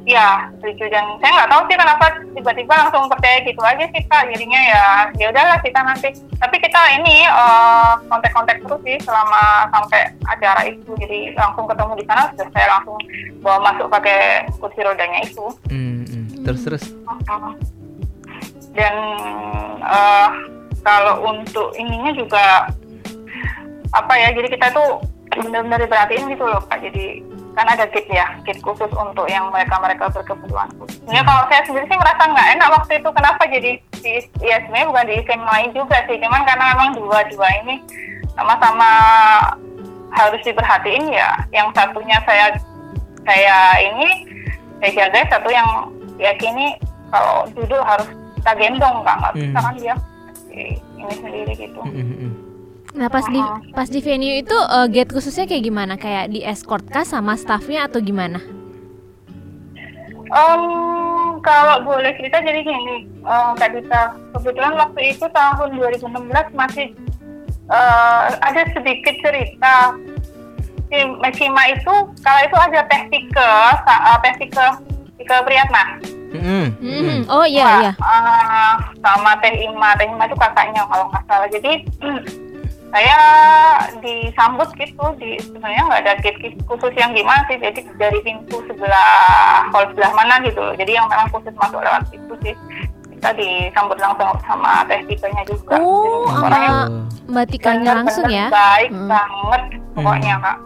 [0.10, 4.26] Iya, setuju dan saya nggak tahu sih kenapa tiba-tiba langsung percaya gitu aja sih Kak.
[4.34, 4.84] Jadinya ya
[5.22, 6.10] ya udahlah kita nanti.
[6.34, 10.98] Tapi kita ini eh, kontak-kontak terus sih selama sampai acara itu.
[10.98, 12.98] Jadi langsung ketemu di sana sudah saya langsung
[13.46, 15.46] bawa masuk pakai kursi rodanya itu.
[15.70, 16.26] Hmm, hmm.
[16.50, 16.86] Terus terus.
[18.74, 18.96] Dan
[19.86, 20.30] eh,
[20.82, 22.66] kalau untuk ininya juga
[23.94, 24.34] apa ya?
[24.34, 24.98] Jadi kita tuh
[25.30, 26.82] benar-benar diperhatiin gitu loh kak.
[26.82, 27.22] Jadi
[27.54, 30.98] kan ada kit ya, kit khusus untuk yang mereka-mereka berkebutuhan khusus.
[31.06, 33.10] Sebenarnya kalau saya sendiri sih merasa nggak enak waktu itu.
[33.14, 36.18] Kenapa jadi di, ya sebenarnya bukan di event lain juga sih.
[36.18, 37.76] Cuman karena memang dua-dua ini
[38.34, 38.90] sama-sama
[40.18, 41.30] harus diperhatiin ya.
[41.54, 42.58] Yang satunya saya
[43.22, 44.10] saya ini
[44.80, 46.76] saya jaga, satu yang yakini
[47.10, 48.06] kalau duduk harus
[48.36, 49.66] kita gendong kak nggak bisa Hmm.
[49.66, 49.96] kan dia
[50.46, 52.32] Di- ini sendiri gitu Hmm, hmm, hmm.
[52.90, 53.38] Nah pas di
[53.72, 55.94] pas di venue itu eh, gate khususnya kayak gimana?
[55.94, 58.42] Kayak di escort kah sama staffnya atau gimana?
[60.30, 60.64] Em,
[61.40, 64.02] kalau boleh cerita jadi gini eh, kak Dita
[64.34, 66.06] kebetulan waktu itu tahun 2016
[66.54, 66.94] masih
[67.70, 69.94] eh, ada sedikit cerita
[70.90, 73.50] si Mekima itu kalau itu ada teh tike
[73.86, 74.02] sa-
[75.30, 75.84] tike Priyatna
[76.30, 77.02] Hmm, hmm, Hmm.
[77.02, 77.20] hmm.
[77.26, 77.92] Oh iya Wah, iya.
[77.92, 81.50] eh, sama Teh Ima, Teh Ima itu kakaknya kalau nggak salah.
[81.50, 81.82] Jadi
[82.94, 83.18] saya
[83.98, 87.58] disambut gitu, di sebenarnya nggak ada gate khusus yang gimana sih.
[87.58, 90.78] Jadi dari pintu sebelah hall sebelah mana gitu loh.
[90.78, 92.54] Jadi yang memang khusus masuk lewat itu sih.
[93.10, 95.82] Kita disambut langsung sama Teh Tikanya juga.
[95.82, 96.94] Oh, sama
[97.26, 98.54] Mbak Tikanya langsung ya?
[98.54, 99.10] Baik Hmm.
[99.10, 99.62] banget
[99.98, 100.58] pokoknya kak.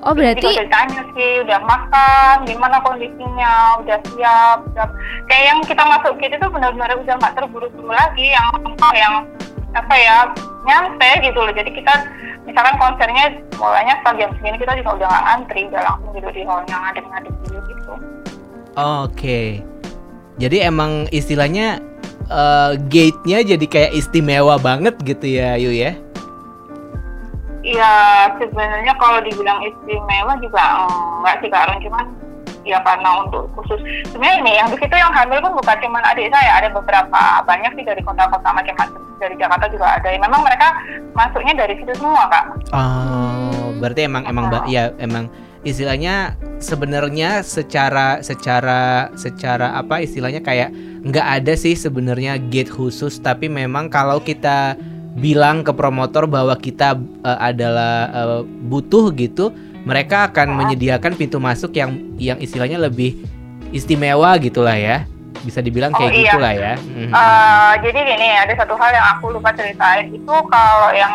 [0.00, 4.88] Oh Jadi berarti udah tanya sih, udah makan, gimana kondisinya, udah siap, udah
[5.28, 8.48] kayak yang kita masuk gitu tuh benar-benar udah nggak terburu-buru lagi, yang
[8.96, 9.14] yang
[9.76, 10.16] apa ya
[10.64, 11.52] nyantai gitu loh.
[11.52, 11.92] Jadi kita
[12.48, 16.42] misalkan konsernya mulainya setelah jam segini kita juga udah nggak antri, udah langsung gitu di
[16.48, 17.92] hall yang ngadep-ngadep dulu gitu.
[18.80, 19.40] Oke.
[20.40, 21.84] Jadi emang istilahnya
[22.32, 25.92] uh, gate-nya jadi kayak istimewa banget gitu ya, Yu ya?
[27.60, 27.92] Iya,
[28.40, 30.88] sebenarnya kalau dibilang istimewa juga
[31.20, 32.04] enggak sih Kak Aaron, cuman
[32.64, 33.80] ya karena untuk khusus
[34.12, 37.72] sebenarnya ini yang di situ yang hamil pun bukan cuma adik saya ada beberapa banyak
[37.72, 40.08] sih dari kota-kota macam-macam dari Jakarta juga ada.
[40.12, 40.68] Memang mereka
[41.12, 42.44] masuknya dari situ semua kak.
[42.72, 43.30] Oh
[43.80, 44.68] berarti emang emang oh.
[44.68, 45.32] ya emang
[45.64, 53.16] istilahnya sebenarnya secara secara secara apa istilahnya kayak nggak ada sih sebenarnya gate khusus.
[53.18, 54.76] Tapi memang kalau kita
[55.18, 56.94] bilang ke promotor bahwa kita
[57.26, 59.50] uh, adalah uh, butuh gitu
[59.82, 63.16] mereka akan menyediakan pintu masuk yang yang istilahnya lebih
[63.72, 65.08] istimewa gitulah ya
[65.40, 66.24] bisa dibilang kayak oh, iya.
[66.28, 66.74] gitulah ya.
[66.76, 67.10] Mm-hmm.
[67.16, 71.14] Uh, jadi gini ada satu hal yang aku lupa ceritain itu kalau yang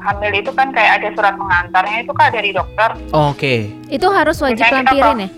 [0.00, 2.90] hamil itu kan kayak ada surat pengantarnya itu kan dari dokter.
[3.12, 3.68] Oh, Oke.
[3.68, 3.92] Okay.
[3.92, 5.30] Itu harus wajib lampirin ya?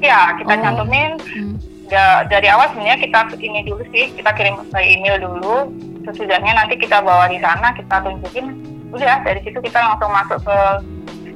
[0.00, 0.60] Ya kita oh.
[0.60, 1.10] cantumin.
[1.20, 1.54] Hmm.
[1.92, 5.68] Da, dari awal sebenarnya kita ini dulu sih kita kirim email dulu.
[6.02, 8.46] Sesudahnya nanti kita bawa di sana kita tunjukin.
[8.92, 10.58] Udah dari situ kita langsung masuk ke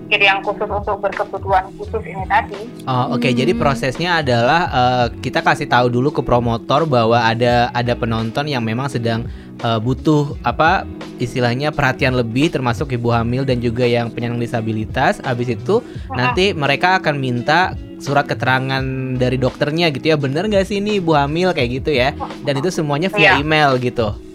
[0.06, 2.60] kiri yang khusus untuk berkebutuhan khusus ini tadi.
[2.86, 3.22] Oh, oke.
[3.22, 3.30] Okay.
[3.34, 3.38] Hmm.
[3.42, 8.62] Jadi prosesnya adalah uh, kita kasih tahu dulu ke promotor bahwa ada ada penonton yang
[8.62, 9.26] memang sedang
[9.66, 10.86] uh, butuh apa
[11.18, 15.18] istilahnya perhatian lebih termasuk ibu hamil dan juga yang penyandang disabilitas.
[15.26, 16.14] Habis itu uh-huh.
[16.14, 18.84] nanti mereka akan minta surat keterangan
[19.18, 20.16] dari dokternya gitu ya.
[20.20, 22.14] Bener nggak sih ini ibu hamil kayak gitu ya?
[22.46, 23.42] Dan itu semuanya via yeah.
[23.42, 24.25] email gitu.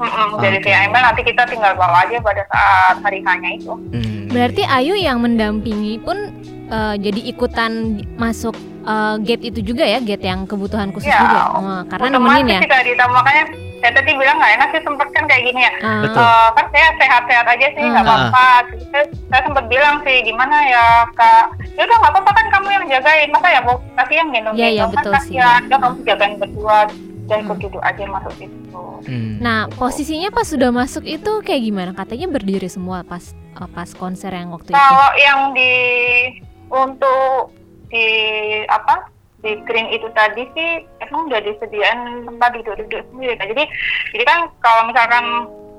[0.00, 0.64] Mm-mm, okay.
[0.64, 3.76] via email nanti kita tinggal bawa aja pada saat hari hanya itu.
[3.76, 4.32] Hmm.
[4.32, 6.32] Berarti Ayu yang mendampingi pun
[6.72, 8.56] uh, jadi ikutan masuk
[8.88, 11.40] uh, gate itu juga ya, gate yang kebutuhan khusus ya, juga.
[11.52, 12.60] Oh, karena nemenin ya.
[12.64, 13.44] Sih, tadi makanya
[13.80, 15.72] saya tadi bilang nggak enak sih sempet kan kayak gini ya.
[15.84, 16.04] Uh.
[16.16, 18.08] Uh, kan saya sehat-sehat aja sih nggak uh.
[18.08, 18.48] apa-apa.
[18.92, 21.44] Saya, saya sempat bilang sih gimana ya kak.
[21.76, 23.28] Ya udah nggak apa-apa kan kamu yang jagain.
[23.32, 25.36] Masa ya bu kasih yang gendong Iya iya betul sih.
[25.36, 26.78] Ya, udah kamu jagain berdua
[27.30, 28.82] dan ikut duduk aja masuk itu.
[29.06, 29.38] Hmm.
[29.38, 31.90] Nah, posisinya pas sudah masuk itu kayak gimana?
[31.94, 34.90] Katanya berdiri semua pas uh, pas konser yang waktu Kalau itu.
[34.90, 35.72] Kalau yang di
[36.68, 37.54] untuk
[37.88, 38.06] di
[38.66, 39.08] apa?
[39.40, 43.40] di green itu tadi sih emang udah disediakan tempat duduk-duduk sendiri.
[43.40, 43.64] Nah, jadi
[44.12, 45.24] jadi kan kalau misalkan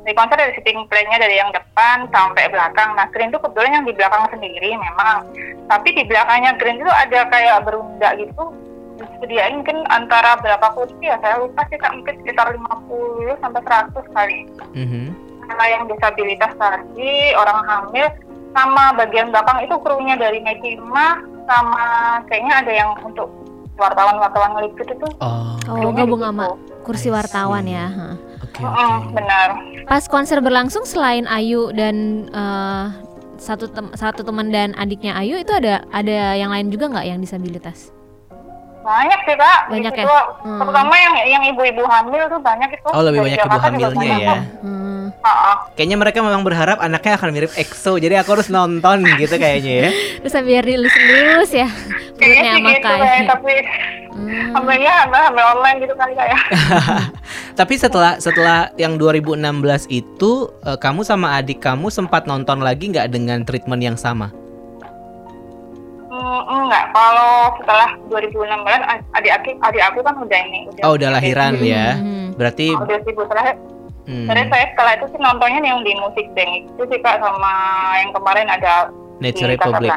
[0.02, 2.98] di konser dari sitting plan-nya dari yang depan sampai belakang.
[2.98, 5.30] Nah, green itu kebetulan yang di belakang sendiri memang.
[5.70, 8.44] Tapi di belakangnya green itu ada kayak berunda gitu
[9.04, 11.18] disediain mungkin antara berapa kursi ya?
[11.20, 11.94] Saya lupa sih kak.
[11.94, 14.40] Mungkin sekitar 50 sampai 100 kali.
[14.72, 15.08] Mm-hmm.
[15.42, 18.08] karena yang disabilitas tadi orang hamil
[18.56, 21.84] sama bagian belakang itu krunya dari Medima sama
[22.32, 23.28] kayaknya ada yang untuk
[23.76, 25.08] wartawan-wartawan ngeliput itu.
[25.20, 26.56] Oh, oh gabung sama
[26.88, 29.14] kursi wartawan ya okay, okay.
[29.16, 29.48] benar.
[29.88, 32.92] Pas konser berlangsung selain Ayu dan uh,
[33.42, 37.20] satu tem satu teman dan adiknya Ayu itu ada ada yang lain juga nggak yang
[37.20, 37.90] disabilitas
[38.82, 39.60] banyak sih kak.
[39.70, 40.06] Banyak ya.
[40.42, 40.60] Hmm.
[40.62, 42.88] Terutama yang yang ibu-ibu hamil tuh banyak itu.
[42.90, 44.38] Oh lebih banyak ibu hamilnya ya.
[44.62, 44.92] Hmm.
[45.78, 49.90] Kayaknya mereka memang berharap anaknya akan mirip EXO, jadi aku harus nonton gitu kayaknya ya.
[50.26, 51.70] Terus biar dilus-lus ya.
[52.18, 53.54] Kayaknya sih gitu ya, tapi
[54.18, 54.54] hmm.
[54.58, 56.40] hamilnya hamil, hamil online gitu kali ya.
[57.60, 63.14] tapi setelah setelah yang 2016 itu, uh, kamu sama adik kamu sempat nonton lagi nggak
[63.14, 64.34] dengan treatment yang sama?
[66.32, 71.10] Mm, enggak, kalau setelah 2016 adik aku adik aku kan udah ini udah Oh, udah
[71.20, 72.00] lahiran ya.
[72.00, 72.32] Hmm.
[72.40, 73.60] Berarti oh, udah sibuk terakhir.
[74.08, 74.26] Hmm.
[74.32, 77.54] Jadi saya setelah itu sih nontonnya yang di musik bank itu sih Kak sama
[78.00, 78.74] yang kemarin ada
[79.20, 79.92] Nature Republic.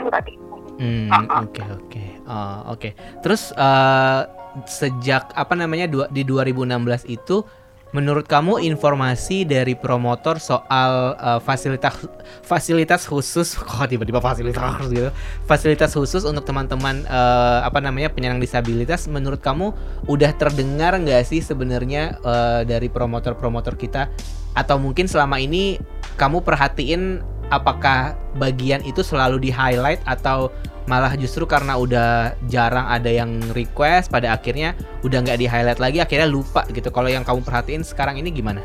[0.75, 2.05] Hmm, oke oke.
[2.27, 2.91] Oh, oke.
[3.23, 4.27] Terus uh,
[4.67, 7.47] sejak apa namanya dua, di 2016 itu
[7.95, 11.95] menurut kamu informasi dari promotor soal uh, fasilitas
[12.43, 15.15] fasilitas khusus kok tiba-tiba fasilitas gitu
[15.47, 19.71] fasilitas khusus untuk teman-teman uh, apa namanya penyandang disabilitas menurut kamu
[20.11, 24.11] udah terdengar nggak sih sebenarnya uh, dari promotor-promotor kita?
[24.55, 25.79] Atau mungkin selama ini
[26.19, 30.51] kamu perhatiin apakah bagian itu selalu di highlight atau
[30.85, 35.99] malah justru karena udah jarang ada yang request pada akhirnya udah nggak di highlight lagi
[36.05, 38.61] akhirnya lupa gitu kalau yang kamu perhatiin sekarang ini gimana?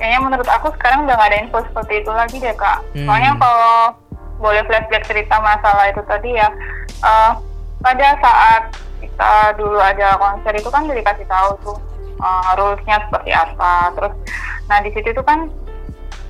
[0.00, 2.78] Kayaknya menurut aku sekarang udah nggak ada info seperti itu lagi deh kak.
[2.96, 3.04] Hmm.
[3.04, 3.76] Soalnya kalau
[4.38, 6.48] boleh flashback cerita masalah itu tadi ya,
[7.02, 7.32] uh,
[7.82, 8.62] pada saat
[9.02, 11.78] kita dulu ada konser itu kan dikasih tahu tuh
[12.22, 13.90] uh, rulesnya seperti apa.
[13.98, 14.14] Terus,
[14.70, 15.50] nah di situ tuh kan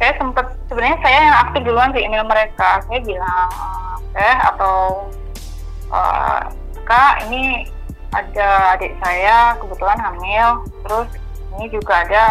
[0.01, 2.81] saya sempet sebenarnya saya yang aktif duluan di email mereka.
[2.89, 3.53] Saya bilang
[4.19, 5.07] teh atau
[5.95, 6.43] uh,
[6.83, 7.71] kak ini
[8.11, 11.09] ada adik saya kebetulan hamil terus
[11.55, 12.25] ini juga ada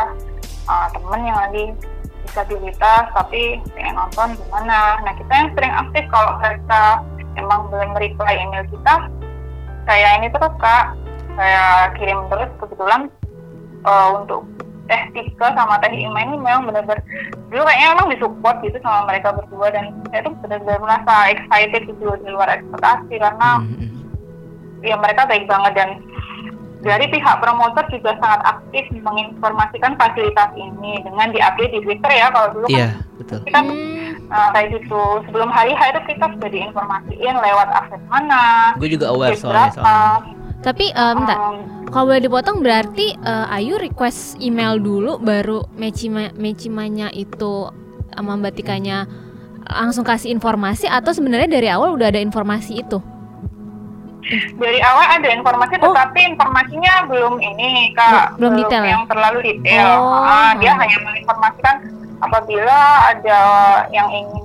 [0.67, 1.71] uh, temen yang lagi
[2.27, 4.99] disabilitas tapi pengen nonton gimana.
[4.99, 6.83] Nah kita yang sering aktif kalau mereka
[7.39, 9.07] emang belum reply email kita
[9.87, 10.91] saya ini terus kak.
[11.37, 13.13] Saya kirim terus kebetulan
[13.85, 14.41] uh, untuk
[14.87, 16.99] teh Tika sama teh Ima ini memang benar-benar
[17.47, 22.03] dulu kayaknya memang disupport gitu sama mereka berdua dan saya tuh benar-benar merasa excited gitu
[22.17, 23.91] di luar ekspektasi karena Hmm,
[24.79, 25.89] ya mereka baik banget dan
[26.77, 32.53] dari pihak promotor juga sangat aktif menginformasikan fasilitas ini dengan diupdate di Twitter ya kalau
[32.53, 33.39] dulu Iya, kan betul.
[33.43, 34.13] kita Hmm.
[34.29, 39.09] uh, kayak gitu sebelum hari H itu kita sudah diinformasiin lewat akses mana Gue juga
[39.09, 40.36] aware soalnya soalnya.
[40.67, 41.55] Tapi eh, bentar, Um,
[41.87, 47.71] kalau boleh dipotong berarti eh, Ayu request email dulu baru Mechima Mechimanya itu
[48.11, 49.07] sama Mbak Tikanya
[49.63, 52.99] langsung kasih informasi atau sebenarnya dari awal udah ada informasi itu?
[54.59, 55.95] dari awal ada informasi Oh.
[55.95, 58.91] tetapi informasinya belum ini kak Belum detail ya?
[58.99, 60.19] yang terlalu detail Oh.
[60.19, 61.75] Ah, dia hanya menginformasikan
[62.19, 63.39] apabila ada
[63.87, 64.43] yang ingin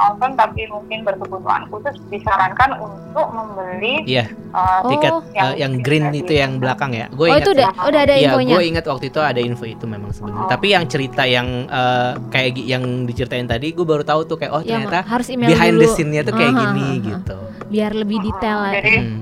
[0.00, 4.88] nonton tapi mungkin berkebutuhan khusus disarankan untuk membeli Iya, uh, Oh.
[4.88, 7.06] tiket yang eh, yang green itu yang belakang ya.
[7.10, 8.52] Gue Oh ingat itu udah udah ada Iya, infonya.
[8.52, 10.42] gue ingat waktu itu ada info itu memang sebenarnya.
[10.42, 10.48] Oh.
[10.48, 14.60] Tapi yang cerita yang eh, kayak yang diceritain tadi, gue baru tahu tuh kayak oh
[14.60, 15.82] Yang ternyata harus email behind dulu.
[15.82, 17.04] the scene-nya tuh kayak Aha, gini aha.
[17.06, 17.36] gitu.
[17.68, 18.72] Biar lebih detail lah.
[18.74, 19.20] jadi Hmm.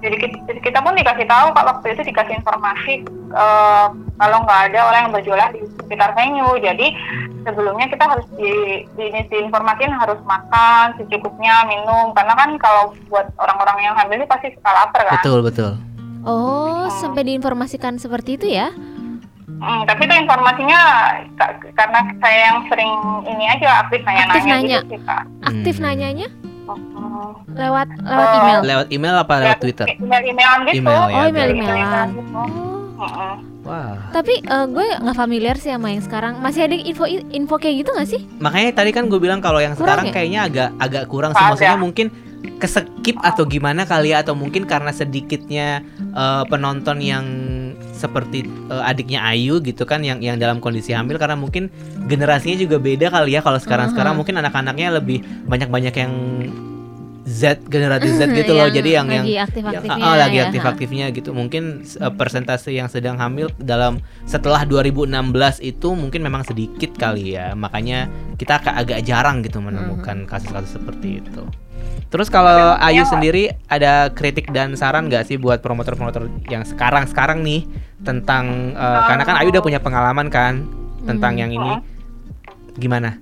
[0.00, 0.16] Jadi
[0.58, 2.94] kita, pun dikasih tahu kak waktu itu dikasih informasi
[3.30, 3.86] eh,
[4.16, 6.86] kalau nggak ada orang yang berjualan di sekitar venue jadi
[7.40, 8.52] sebelumnya kita harus di,
[8.90, 14.52] di, diinformasin harus makan secukupnya minum karena kan kalau buat orang-orang yang hamil ini pasti
[14.52, 15.72] suka lapar kan Betul betul.
[16.20, 18.68] Oh, sampai diinformasikan seperti itu ya?
[19.50, 20.80] Hmm, tapi itu informasinya
[21.34, 22.92] ka- karena saya yang sering
[23.26, 24.78] ini aja aktif nanya-nanya Aktif nanya.
[24.78, 25.84] gitu sih kak Aktif Hmm.
[25.84, 26.28] nanyanya
[27.50, 28.38] Lewat lewat Oh.
[28.38, 28.60] email.
[28.62, 29.86] Lewat email apa lewat Twitter?
[29.92, 31.48] email-emailan gitu Email ya, Oh, email-emailan.
[31.52, 32.40] Email-emailan gitu.
[33.00, 33.34] Oh.
[33.60, 33.92] Wah.
[34.10, 36.40] Tapi eh, gue nggak familiar sih sama yang sekarang.
[36.40, 38.20] Masih ada info info kayak gitu nggak sih?
[38.38, 40.12] Makanya tadi kan gue bilang kalau yang Kurang sekarang ya?
[40.12, 41.44] kayaknya agak agak kurang sih.
[41.44, 42.06] Maksudnya mungkin
[42.56, 47.24] keskip atau gimana kali ya atau mungkin karena sedikitnya eh, penonton yang
[48.00, 51.68] seperti eh, adiknya Ayu gitu kan yang yang dalam kondisi hamil karena mungkin
[52.08, 54.18] generasinya juga beda kali ya kalau sekarang sekarang Aha.
[54.18, 56.12] mungkin anak-anaknya lebih banyak-banyak yang
[57.20, 58.64] Z generasi Z gitu loh.
[58.66, 61.30] jadi yang yang lagi yang aktif-aktifnya ah, ah, lagi ya, aktif-aktifnya gitu.
[61.30, 65.12] Mungkin eh, persentase yang sedang hamil dalam setelah 2016
[65.60, 67.52] itu mungkin memang sedikit kali ya.
[67.52, 71.44] Makanya kita agak agak jarang gitu menemukan kasus-kasus seperti itu.
[72.10, 77.68] Terus kalau Ayu sendiri ada kritik dan saran nggak sih buat promotor-promotor yang sekarang-sekarang nih
[78.02, 80.64] tentang eh, karena kan Ayu udah punya pengalaman kan
[81.04, 81.42] tentang Hmm.
[81.46, 81.72] yang ini.
[82.76, 83.20] Gimana?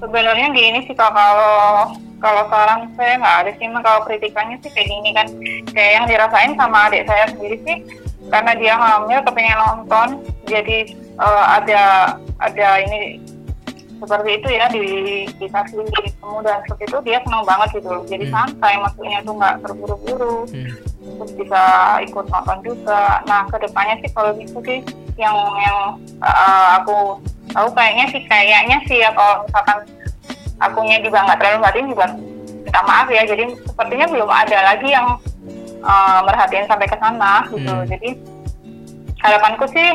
[0.00, 5.10] Sebenarnya gini sih kalau kalau sekarang saya nggak ada sih kalau kritikannya sih kayak gini
[5.16, 5.26] kan
[5.72, 7.78] kayak yang dirasain sama adik saya sendiri sih
[8.30, 10.08] karena dia hamil kepengen nonton
[10.46, 11.82] jadi eh, ada
[12.38, 13.18] ada ini
[14.00, 14.86] seperti itu ya di
[15.36, 18.32] dikasih ketemu dan seperti itu dia senang banget gitu jadi Hmm.
[18.32, 20.72] santai maksudnya tuh nggak terburu-buru Hmm.
[21.20, 21.62] terus bisa
[22.04, 23.20] ikut nonton juga.
[23.28, 24.80] Nah ke depannya sih kalau gitu sih
[25.20, 25.78] yang yang
[26.24, 27.20] uh, aku
[27.52, 29.78] tahu kayaknya sih kayaknya sih ya kalau misalkan
[30.60, 32.06] akunya juga nggak terlalu merhatiin juga
[32.64, 33.22] minta maaf ya.
[33.24, 35.06] Jadi sepertinya belum ada lagi yang
[35.82, 37.72] uh, merhatiin sampai ke sana gitu.
[37.72, 37.88] Hmm.
[37.88, 38.08] Jadi
[39.20, 39.88] harapanku sih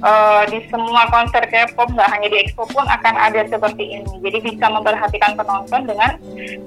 [0.00, 4.12] uh, di semua konser K-pop nggak hanya di Expo pun akan ada seperti ini.
[4.24, 6.16] Jadi bisa memperhatikan penonton dengan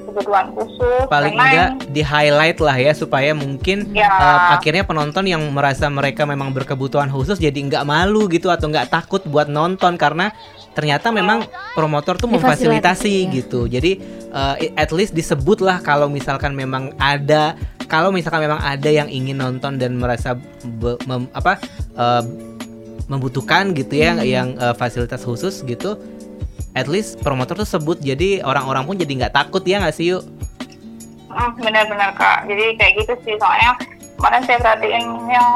[0.05, 1.09] kebutuhan khusus.
[1.09, 4.05] paling karena enggak di highlight lah ya supaya mungkin Ya.
[4.09, 8.93] eh, akhirnya penonton yang merasa mereka memang berkebutuhan khusus jadi nggak malu gitu atau nggak
[8.93, 10.29] takut buat nonton karena
[10.73, 11.45] ternyata memang
[11.77, 13.33] promotor tuh memfasilitasi Difasilitasi, ya.
[13.41, 13.91] gitu jadi
[14.33, 17.53] eh, at least disebut lah kalau misalkan memang ada
[17.93, 20.33] kalau misalkan memang ada yang ingin nonton dan merasa
[20.65, 21.61] be- mem- apa
[21.93, 22.23] eh,
[23.05, 24.25] membutuhkan gitu ya Hmm.
[24.25, 25.93] yang eh, fasilitas khusus gitu
[26.73, 30.25] at least promotor tuh sebut jadi orang-orang pun jadi nggak takut ya nggak sih yuk
[31.29, 32.45] Hmm, benar-benar kak.
[32.45, 33.33] Jadi kayak gitu sih.
[33.41, 33.73] Soalnya
[34.15, 35.49] kemarin saya perhatiin yang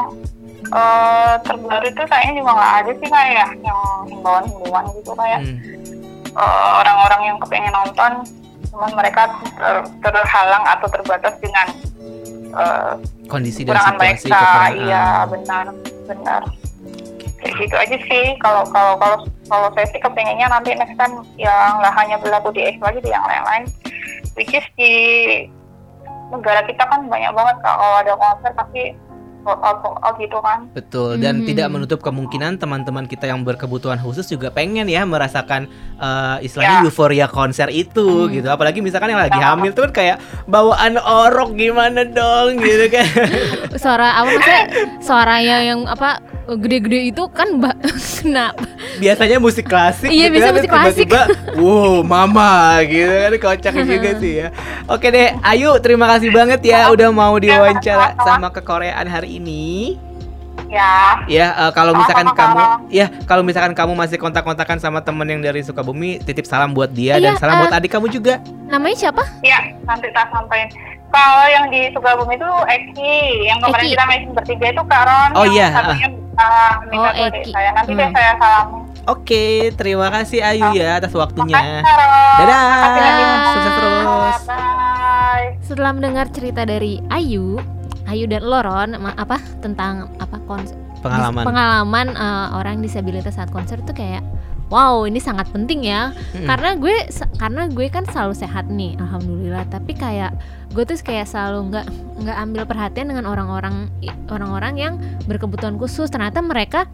[0.68, 5.58] eh, terbaru itu kayaknya juga nggak ada sih kayak ya, yang himbauan-himbauan gitu kayak Hmm.
[6.34, 8.12] eh, orang-orang yang kepengen nonton,
[8.68, 9.22] cuman mereka
[9.54, 11.66] ter- terhalang atau terbatas dengan
[12.52, 12.92] eh,
[13.28, 14.40] kondisi dan situasi mereka.
[14.40, 14.72] kekurangan.
[14.80, 15.64] Iya benar,
[16.08, 16.42] benar.
[17.38, 18.26] Kayak gitu aja sih.
[18.42, 22.66] Kalau kalau kalau kalau saya sih kepengennya nanti next time yang nggak hanya berlaku di
[22.66, 23.64] X lagi di yang lain-lain,
[24.34, 24.92] which is di
[26.28, 28.92] negara kita kan banyak banget kalau ada konser pasti
[29.56, 30.68] out, sold out gitu kan.
[30.70, 31.46] Betul dan Mhm.
[31.48, 35.64] tidak menutup kemungkinan teman-teman kita yang berkebutuhan khusus juga pengen ya merasakan
[35.96, 36.86] eh, istilahnya Ya.
[36.86, 38.30] euforia konser itu Hmm.
[38.30, 38.46] gitu.
[38.46, 39.52] Apalagi misalkan yang lagi Ya.
[39.52, 43.06] hamil tuh kan kayak bawaan orok gimana dong gitu kan.
[43.82, 44.64] Suara apa maksudnya?
[45.00, 46.20] Suaranya yang apa
[46.50, 47.76] gede-gede itu kan mbak
[48.16, 48.64] kenapa
[48.96, 51.06] biasanya musik klasik Iya, gitu biasa kan, musik klasik.
[51.06, 51.20] tiba-tiba
[51.56, 52.52] wow mama
[52.84, 54.48] gitu kan kocak juga sih ya.
[54.86, 59.98] Oke deh Ayu terima kasih banget ya udah mau diwawancara sama kekoreaan hari ini.
[60.68, 61.24] Ya.
[61.24, 65.40] ya eh, kalau misalkan Sama-sama, kamu ya kalau misalkan kamu masih kontak-kontakan sama temen yang
[65.40, 68.36] dari Sukabumi titip salam buat dia dan Iya, salam eh, buat adik kamu juga.
[68.68, 69.24] namanya siapa?
[69.40, 70.68] Ya, nanti tak sampaikan.
[71.08, 73.92] Kalau yang di Sukabumi itu Eki, yang kemarin Eki.
[73.92, 75.30] kita main bertiga itu Kak Ron.
[75.32, 77.50] Oh, yang iya, Satunya uh, minta Oh, Eki.
[77.50, 77.70] saya.
[77.72, 78.14] Nanti deh Hmm.
[78.14, 78.80] saya salamin.
[79.06, 79.44] oke
[79.74, 81.80] terima kasih Ayu ya atas waktunya Makasih.
[82.36, 82.60] Dadah.
[82.68, 83.22] Makasih lagi.
[83.48, 84.40] Sukses terus.
[84.44, 85.48] Bye.
[85.60, 87.56] setelah mendengar cerita dari Ayu
[88.04, 93.92] Ayu dan Loron apa tentang apa konser pengalaman pengalaman eh, orang disabilitas saat konser tuh
[93.92, 94.20] kayak
[94.68, 96.12] wow ini sangat penting ya.
[96.12, 96.46] Mm-mm.
[96.48, 96.96] karena gue
[97.40, 99.64] karena gue kan selalu sehat nih alhamdulillah.
[99.68, 100.36] Tapi kayak
[100.72, 101.86] gue tuh kayak selalu nggak
[102.24, 103.88] nggak ambil perhatian dengan orang-orang
[104.28, 104.94] orang-orang yang
[105.26, 106.12] berkebutuhan khusus.
[106.12, 106.86] Ternyata mereka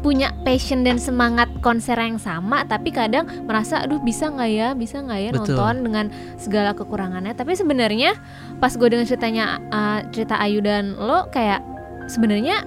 [0.00, 4.68] punya passion dan semangat konser yang sama tapi kadang merasa aduh bisa nggak ya?
[4.72, 5.56] Bisa nggak ya Betul.
[5.56, 6.06] nonton dengan
[6.40, 7.36] segala kekurangannya?
[7.36, 8.16] Tapi sebenarnya
[8.60, 11.60] pas gue dengar ceritanya uh, cerita Ayu dan lo kayak
[12.08, 12.64] sebenarnya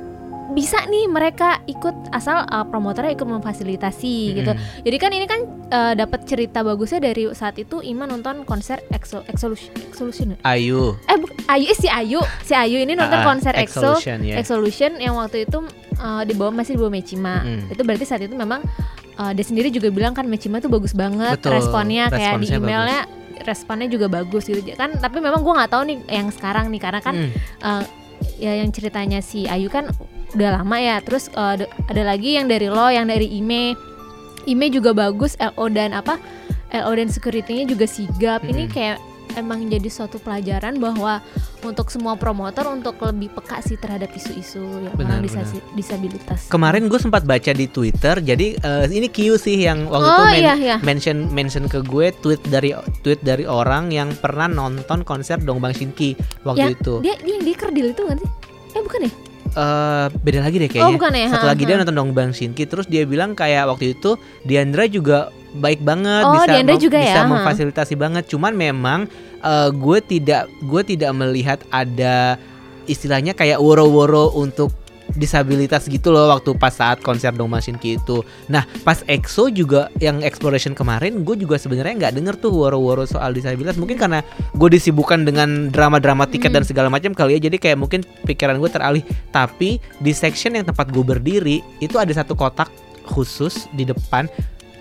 [0.49, 4.81] bisa nih mereka ikut asal uh, promotornya ikut memfasilitasi gitu Mm-mm.
[4.81, 5.39] jadi kan ini kan
[5.69, 10.37] uh, dapat cerita bagusnya dari saat itu Ima nonton konser Exo Exolution Exolution ya?
[10.45, 14.19] Ayu eh bu- Ayu eh, si Ayu si Ayu ini nonton Ah, konser Exo Exolution.
[14.29, 15.63] Exolution yang waktu itu
[15.95, 17.71] uh, di bawah masih di bawah Mechima Mm.
[17.71, 18.61] itu berarti saat itu memang
[19.15, 23.07] uh, dia sendiri juga bilang kan Mechima tuh bagus banget Betul, responnya kayak di emailnya
[23.41, 26.99] responnya juga bagus gitu kan tapi memang gua nggak tahu nih yang sekarang nih karena
[26.99, 27.31] kan Mm.
[27.59, 27.83] uh,
[28.37, 29.89] ya yang ceritanya si Ayu kan
[30.33, 30.97] udah lama ya.
[30.99, 33.73] Terus uh, ada- lagi yang dari lo yang dari Ime.
[34.43, 36.19] Ime juga bagus LO dan apa
[36.69, 38.41] LO dan security-nya juga sigap.
[38.41, 38.73] Ini Mm-mm.
[38.73, 38.97] kayak
[39.33, 41.17] emang jadi suatu pelajaran bahwa
[41.63, 46.45] untuk semua promotor untuk lebih peka sih terhadap isu-isu yang Benar, orang disasi- disabilitas.
[46.47, 50.23] Kemarin gue sempat baca di Twitter, jadi eh, ini Q sih yang waktu oh itu
[50.27, 50.75] men- iya iya.
[50.81, 56.13] mention mention ke gue tweet dari tweet dari orang yang pernah nonton konser Dongbang Shinki
[56.43, 56.93] waktu Ya, itu.
[56.99, 58.29] dia dia yang di kerdil itu kan sih?
[58.73, 59.11] Eh bukan ya
[59.53, 60.95] Eh, beda lagi deh oh kayaknya.
[60.97, 61.67] bukan ya Satu Ha, lagi ha.
[61.67, 66.33] dia nonton Dongbang Shinki, terus dia bilang kayak waktu itu Diandra juga baik banget, Oh,
[66.35, 67.29] bisa Diandra mem- juga bisa ya, ha.
[67.29, 68.23] memfasilitasi banget.
[68.25, 69.05] Cuman memang
[69.39, 72.41] eh, gue tidak gue tidak melihat ada
[72.83, 74.73] istilahnya kayak woro-woro untuk
[75.13, 78.23] disabilitas gitu loh waktu pas saat konser Dong Shinki itu.
[78.47, 83.35] Nah pas EXO juga yang exploration kemarin gue juga sebenarnya nggak denger tuh woro-woro soal
[83.35, 84.23] disabilitas mungkin karena
[84.55, 86.61] gue disibukkan dengan drama-drama tiket Hmm.
[86.61, 90.69] dan segala macam kali ya jadi kayak mungkin pikiran gue teralih tapi di section yang
[90.69, 92.69] tempat gue berdiri itu ada satu kotak
[93.09, 94.29] khusus di depan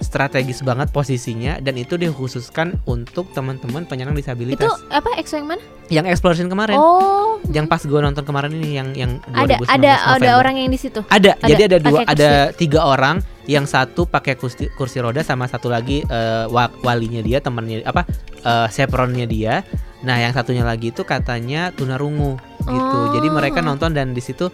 [0.02, 5.62] strategis banget posisinya dan itu dikhususkan untuk teman-teman penyandang itu disabilitas apa EXO yang mana
[5.88, 9.92] yang exploration kemarin oh yang pas gue nonton kemarin ini yang yang ada 2019 ada
[9.98, 10.38] ada November.
[10.38, 13.18] orang yang di situ Ada, Ada, jadi ada dua, ada tiga orang,
[13.50, 16.06] yang satu pakai kursi, kursi roda sama satu lagi
[16.48, 18.06] wa- walinya dia, temannya apa,
[18.46, 19.66] eh, sepronnya dia.
[20.06, 22.96] Nah, yang satunya lagi itu katanya tunarungu gitu.
[23.02, 23.10] Oh.
[23.14, 24.50] Jadi mereka nonton dan di situ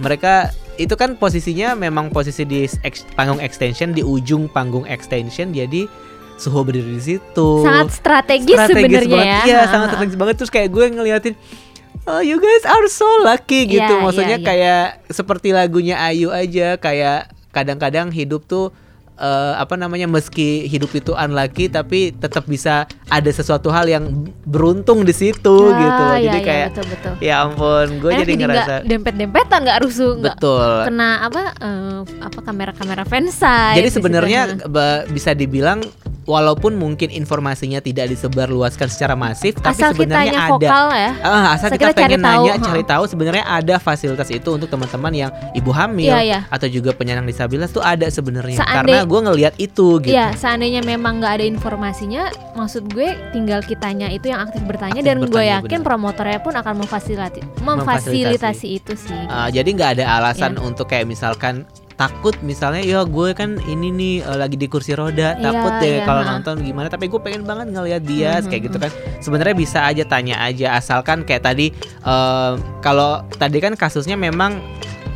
[0.00, 0.48] mereka
[0.80, 5.84] itu kan posisinya memang posisi di ex- panggung extension di ujung panggung extension, jadi
[6.40, 7.48] suhu berdiri di situ.
[7.60, 9.28] sangat strategis, sebenarnya banget.
[9.28, 11.34] ya Iya, sangat strategis banget terus kayak gue ngeliatin
[12.08, 13.84] Oh, you guys are so lucky gitu.
[13.84, 14.48] Iya, Maksudnya iya, iya.
[14.48, 18.72] kayak seperti lagunya Ayu aja kayak kadang-kadang hidup tuh
[19.20, 24.04] eh, apa namanya meski hidup itu unlucky tapi tetap bisa ada sesuatu hal yang
[24.42, 26.14] beruntung di situ Ah, gitu loh.
[26.14, 30.36] iya, Jadi iya, kayak betul betul ya ampun, gue jadi ngerasa dempet-dempetan nggak rusuh nggak
[30.82, 35.84] kena apa eh, apa kamera-kamera fansite Jadi sebenarnya ba- bisa dibilang
[36.22, 41.46] walaupun mungkin informasinya tidak disebarluaskan secara masif tapi asal sebenarnya kitanya ada vokal ya Ah,
[41.52, 42.62] asal kita, kita cari pengen tahu, nanya, ha.
[42.62, 46.40] cari tahu sebenarnya ada fasilitas itu untuk teman-teman yang ibu hamil Iya, iya.
[46.46, 48.62] atau juga penyandang disabilitas tuh ada sebenarnya.
[48.62, 50.14] Karena gue ngelihat itu gitu.
[50.14, 52.22] Iya, seandainya memang nggak ada informasinya,
[52.54, 55.88] maksud gue tinggal kitanya itu yang aktif bertanya Aktif dan gue yakin benar.
[55.90, 58.66] promotornya pun akan memfasilitasi Memfasilitasi.
[58.72, 59.18] itu sih.
[59.26, 60.62] Ah, jadi nggak ada alasan Iya.
[60.62, 65.36] untuk kayak misalkan takut misalnya ya gue kan ini nih eh, lagi di kursi roda
[65.36, 66.32] Iya, takut deh iya, kalau ha.
[66.32, 70.04] nonton gimana tapi gue pengen banget ngelihat dia Mhm, kayak gitu kan sebenarnya bisa aja
[70.04, 71.68] tanya aja asalkan kayak tadi
[72.00, 74.64] eh, kalau tadi kan kasusnya memang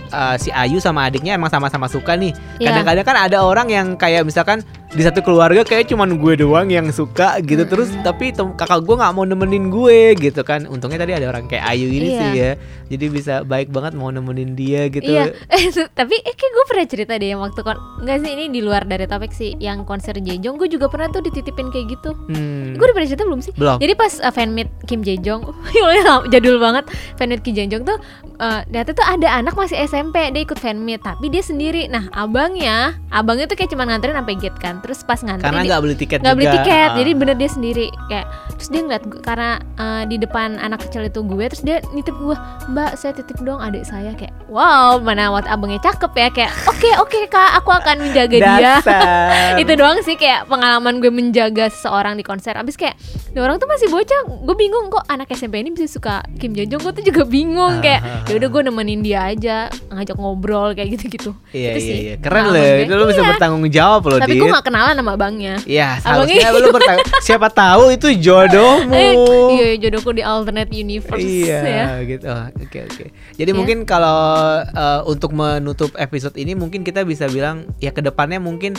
[0.06, 2.70] eh, si Ayu sama adiknya emang sama-sama suka nih Iya.
[2.70, 4.60] kadang-kadang kan ada orang yang kayak misalkan
[4.94, 9.10] di satu keluarga kayak cuman gue doang yang suka gitu terus tapi kakak gue nggak
[9.10, 12.18] mau nemenin gue gitu kan untungnya tadi ada orang kayak Ayu ini Iya.
[12.18, 12.50] sih ya
[12.88, 15.64] jadi bisa baik banget mau nemenin dia gitu Iya, eh,
[15.98, 18.86] tapi eh, kayak gue pernah cerita deh yang waktu kon nggak sih ini di luar
[18.86, 22.14] dari topik sih yang konser Jejong gue juga pernah tuh dititipin kayak gitu.
[22.30, 22.72] Hmm.
[22.72, 23.52] Gue udah pernah cerita belum sih?
[23.52, 23.76] Belum.
[23.76, 25.42] Jadi pas uh, fanmeet Kim Jejong,
[26.32, 26.86] jadul banget
[27.16, 27.98] fanmeet Kim Jejong tuh
[28.36, 31.86] uh, ternyata tuh ada anak masih SMP dia ikut fanmeet tapi dia sendiri.
[31.86, 34.80] Nah abangnya, abangnya tuh kayak cuma nganterin sampai gate kan.
[34.80, 36.96] Terus pas nganterin karena nggak beli tiket nggak beli tiket Ah.
[36.96, 37.86] jadi bener dia sendiri.
[38.06, 41.76] Kayak terus dia ngeliat gue karena uh, di depan anak kecil itu gue terus dia
[41.90, 42.36] nitip gue
[42.68, 44.12] mbak saya titip dong adik saya.
[44.14, 46.28] Kayak wow mana wat abangnya cakep ya.
[46.30, 48.74] Kayak oke oke kak aku akan menjaga dia.
[49.62, 52.54] itu doang sih kayak pengalaman gue menjaga seseorang di konser.
[52.54, 52.94] Abis kayak
[53.30, 54.20] "Ini orang tuh masih bocah.
[54.42, 57.78] Gue bingung kok anak SMP ini bisa suka Kim Jong gue tuh juga bingung.
[57.80, 58.23] Kayak Ah.
[58.24, 59.56] Ya udah gue nemenin dia aja
[59.88, 63.20] ngajak ngobrol kayak gitu gitu Iya Itu iya sih iya keren loh itu lo bisa
[63.20, 63.28] Iya.
[63.30, 67.48] bertanggung jawab loh tapi gue gak kenalan sama abangnya Iya, Abangnya- seharusnya lu bertanggung siapa
[67.48, 68.92] tahu itu jodohmu.
[68.92, 69.12] Eh,
[69.52, 71.86] iya jodohku di alternate universe Iya, ya.
[72.02, 72.26] gitu.
[72.26, 73.04] Oh, Oke, oke.
[73.34, 73.54] Jadi Ya.
[73.54, 74.18] mungkin kalau
[74.62, 78.72] eh, untuk menutup episode ini mungkin kita bisa bilang ya ke depannya mungkin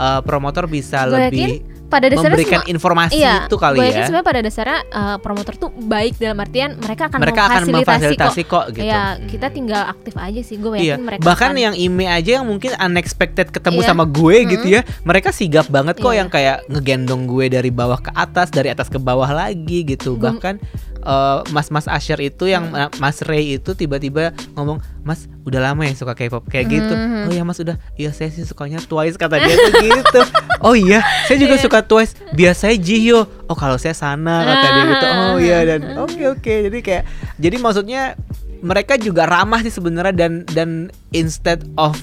[0.00, 3.82] eh, promotor bisa Gue lebih yakin pada dasarnya memberikan semua- informasi Iya, itu kali gue
[3.82, 4.06] yakin ya.
[4.06, 8.42] sebenarnya pada dasarnya uh, promotor tuh baik dalam artian mereka akan Mereka akan memfasilitasi memfasilitasi
[8.46, 8.86] kok, gitu.
[8.86, 9.26] Iya, Hmm.
[9.26, 10.54] kita tinggal aktif aja sih.
[10.54, 13.88] Gue yakin Iya, mereka bahkan akan- yang ime aja yang mungkin unexpected ketemu Iya.
[13.90, 16.18] sama gue gitu ya, mereka sigap banget kok Iya.
[16.22, 20.14] yang kayak ngegendong gue dari bawah ke atas, dari atas ke bawah lagi gitu.
[20.14, 20.62] Gua- Bahkan
[21.00, 25.92] eh, Mas-mas Asher itu yang eh, Mas Ray itu tiba-tiba ngomong, "Mas, udah lama ya
[25.92, 27.26] suka K-pop kayak gitu." Mhm.
[27.26, 27.76] Oh iya, Mas udah.
[27.94, 30.20] Iya, saya sih sukanya Twice kata dia tuh gitu.
[30.60, 31.64] Oh iya, saya juga Iya.
[31.64, 32.12] suka Twice.
[32.30, 33.24] Biasanya Jihyo.
[33.48, 35.06] Oh, kalau saya sana kata dia gitu.
[35.08, 36.04] Oh iya dan Ah.
[36.04, 36.54] oke oke.
[36.68, 37.04] Jadi kayak
[37.36, 38.02] jadi maksudnya
[38.60, 40.70] mereka juga ramah sih sebenarnya dan dan
[41.10, 41.96] instead of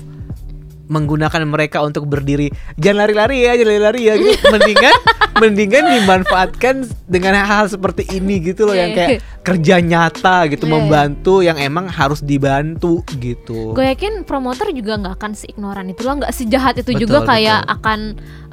[0.87, 4.43] menggunakan mereka untuk berdiri jangan lari-lari ya jangan lari-lari ya gitu.
[4.55, 4.95] mendingan
[5.37, 6.75] mendingan dimanfaatkan
[7.05, 10.83] dengan hal-hal seperti ini gitu loh yang kayak kerja nyata gitu Iya, iya.
[10.83, 16.19] membantu yang emang harus dibantu gitu Gue yakin promotor juga nggak akan seignoran itu loh,
[16.19, 17.73] nggak sejahat itu Betul, juga kayak betul.
[17.79, 17.99] akan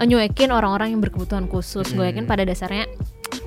[0.04, 1.90] nyuekin orang-orang yang berkebutuhan khusus.
[1.90, 2.30] Gue yakin Hmm.
[2.30, 2.86] pada dasarnya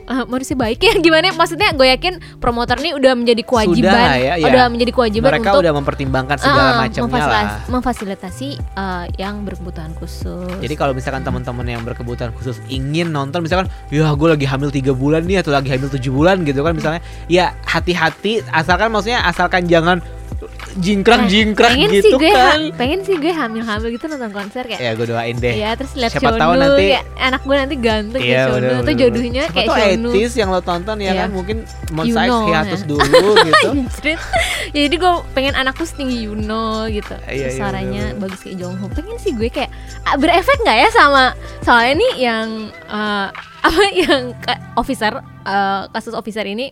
[0.07, 1.27] eh, manusia baik ya gimana?
[1.27, 1.33] ya?
[1.33, 4.47] Maksudnya gue yakin promotor ini udah menjadi kewajiban, Sudah ya, ya.
[4.47, 9.43] udah menjadi kewajiban mereka untuk udah mempertimbangkan segala eh, macamnya memfasilas- lah memfasilitasi eh, yang
[9.43, 10.49] berkebutuhan khusus.
[10.57, 14.91] Jadi kalau misalkan teman-teman yang berkebutuhan khusus ingin nonton misalkan ya gue lagi hamil tiga
[14.91, 19.67] bulan nih atau lagi hamil tujuh bulan gitu kan misalnya ya hati-hati asalkan maksudnya asalkan
[19.67, 19.99] jangan
[20.77, 22.59] jingkrak-jingkrak pengen gitu sih gue ha- kan.
[22.73, 25.53] pengen sih gue hamil-hamil gitu nonton konser kayak Ya gue doain deh.
[25.55, 28.61] Iya terus lihat Siapa Shonu tahu nanti- kayak anak gue nanti ganteng Iya, kayak Shonu
[28.63, 31.13] bener, tuh jodohnya kayak Siapa tahu Shonu etis yang lo tonton ya Iya.
[31.17, 32.87] kan mungkin You monsaiz know, hiatus ya.
[32.87, 33.67] dulu gitu.
[33.69, 34.19] Anjrit.
[34.67, 39.17] Ya, jadi gue pengen anakku setinggi Yuno gitu Iya, iya, suaranya bagus kayak Jongho pengen
[39.17, 39.71] sih gue kayak
[40.03, 41.25] ah, berefek nggak ya sama
[41.61, 43.27] soalnya nih yang eh,
[43.67, 46.69] apa yang ka- officer eh, kasus officer ini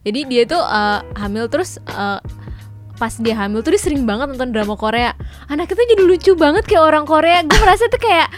[0.00, 2.20] jadi dia tuh eh, hamil terus eh,
[2.98, 5.14] pas dia hamil tuh dia sering banget nonton drama Korea.
[5.46, 7.46] Anak itu jadi lucu banget kayak orang Korea.
[7.46, 8.28] Gue merasa tuh kayak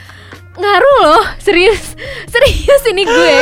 [0.60, 1.24] ngaruh loh.
[1.40, 1.96] Serius.
[2.32, 3.36] Serius ini gue.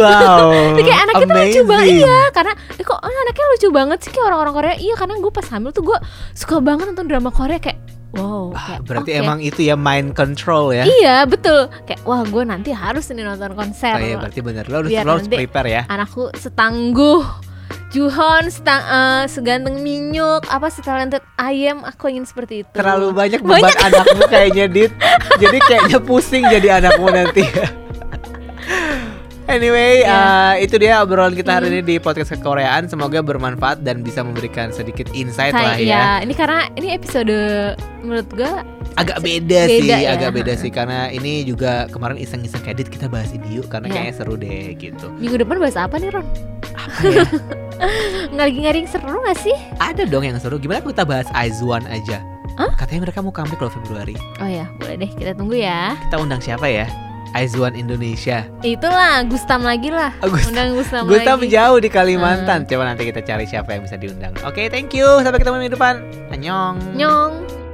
[0.00, 0.72] Wow.
[0.72, 1.94] Tapi kayak anaknya tuh lucu banget.
[2.00, 4.74] Iya karena eh, kok ah, anaknya lucu banget sih kayak orang-orang Korea?
[4.80, 5.98] Iya karena gue pas hamil tuh gue
[6.32, 7.60] suka banget nonton drama Korea.
[7.60, 7.78] Kayak
[8.16, 9.20] Wow Ah, kayak, berarti oke.
[9.20, 10.88] emang itu ya mind control ya.
[10.88, 11.68] Iya betul.
[11.84, 13.92] Kayak wah gue nanti harus nih nonton konser.
[13.92, 14.64] Oh, iya berarti bener.
[14.72, 15.82] Lo harus, lo harus prepare ya.
[15.92, 17.22] Anakku setangguh
[17.86, 22.70] Juhon, setang, eh, seganteng Minyuk, apa setalented Ayem, aku ingin seperti itu.
[22.74, 24.92] Terlalu banyak beban anakmu kayaknya Dit.
[25.36, 27.46] Jadi kayaknya pusing jadi anakmu nanti.
[29.46, 30.58] Anyway, Ya.
[30.58, 32.90] eh, itu dia obrolan kita hari ini di podcast kekoreaan.
[32.90, 36.04] Semoga bermanfaat dan bisa memberikan sedikit insight lah Saya, ya.
[36.18, 37.30] ini karena ini episode
[38.02, 38.52] menurut gue
[38.98, 40.18] Agak beda, sih, Beda ya.
[40.18, 43.86] agak beda sih karena ini juga kemarin iseng-iseng kayak Dit kita bahas ini yuk karena
[43.86, 43.94] Ya.
[43.94, 45.06] kayaknya seru deh gitu.
[45.14, 46.26] minggu depan bahas apa nih Ron?
[46.90, 47.24] Apa ya?
[48.32, 49.56] Nggak lagi ngaring seru gak sih?
[49.82, 50.56] Ada dong yang seru.
[50.56, 52.22] Gimana kalau kita bahas Aizwan aja?
[52.56, 52.72] Hah?
[52.78, 54.16] Katanya mereka mau comeback loh Februari.
[54.40, 55.92] Oh ya, boleh deh kita tunggu ya.
[56.08, 56.88] Kita undang siapa ya?
[57.36, 58.48] Aizwan Indonesia.
[58.64, 60.16] Itulah Gustam lagi lah.
[60.24, 60.56] Oh, Gustam.
[60.56, 61.52] Undang Gustam Gusta lagi.
[61.52, 62.64] jauh di Kalimantan.
[62.64, 64.32] Coba nanti kita cari siapa yang bisa diundang.
[64.46, 65.04] Oke, thank you.
[65.20, 66.00] Sampai ketemu minggu depan.
[66.32, 66.96] Annyeong.
[66.96, 67.65] Nyong.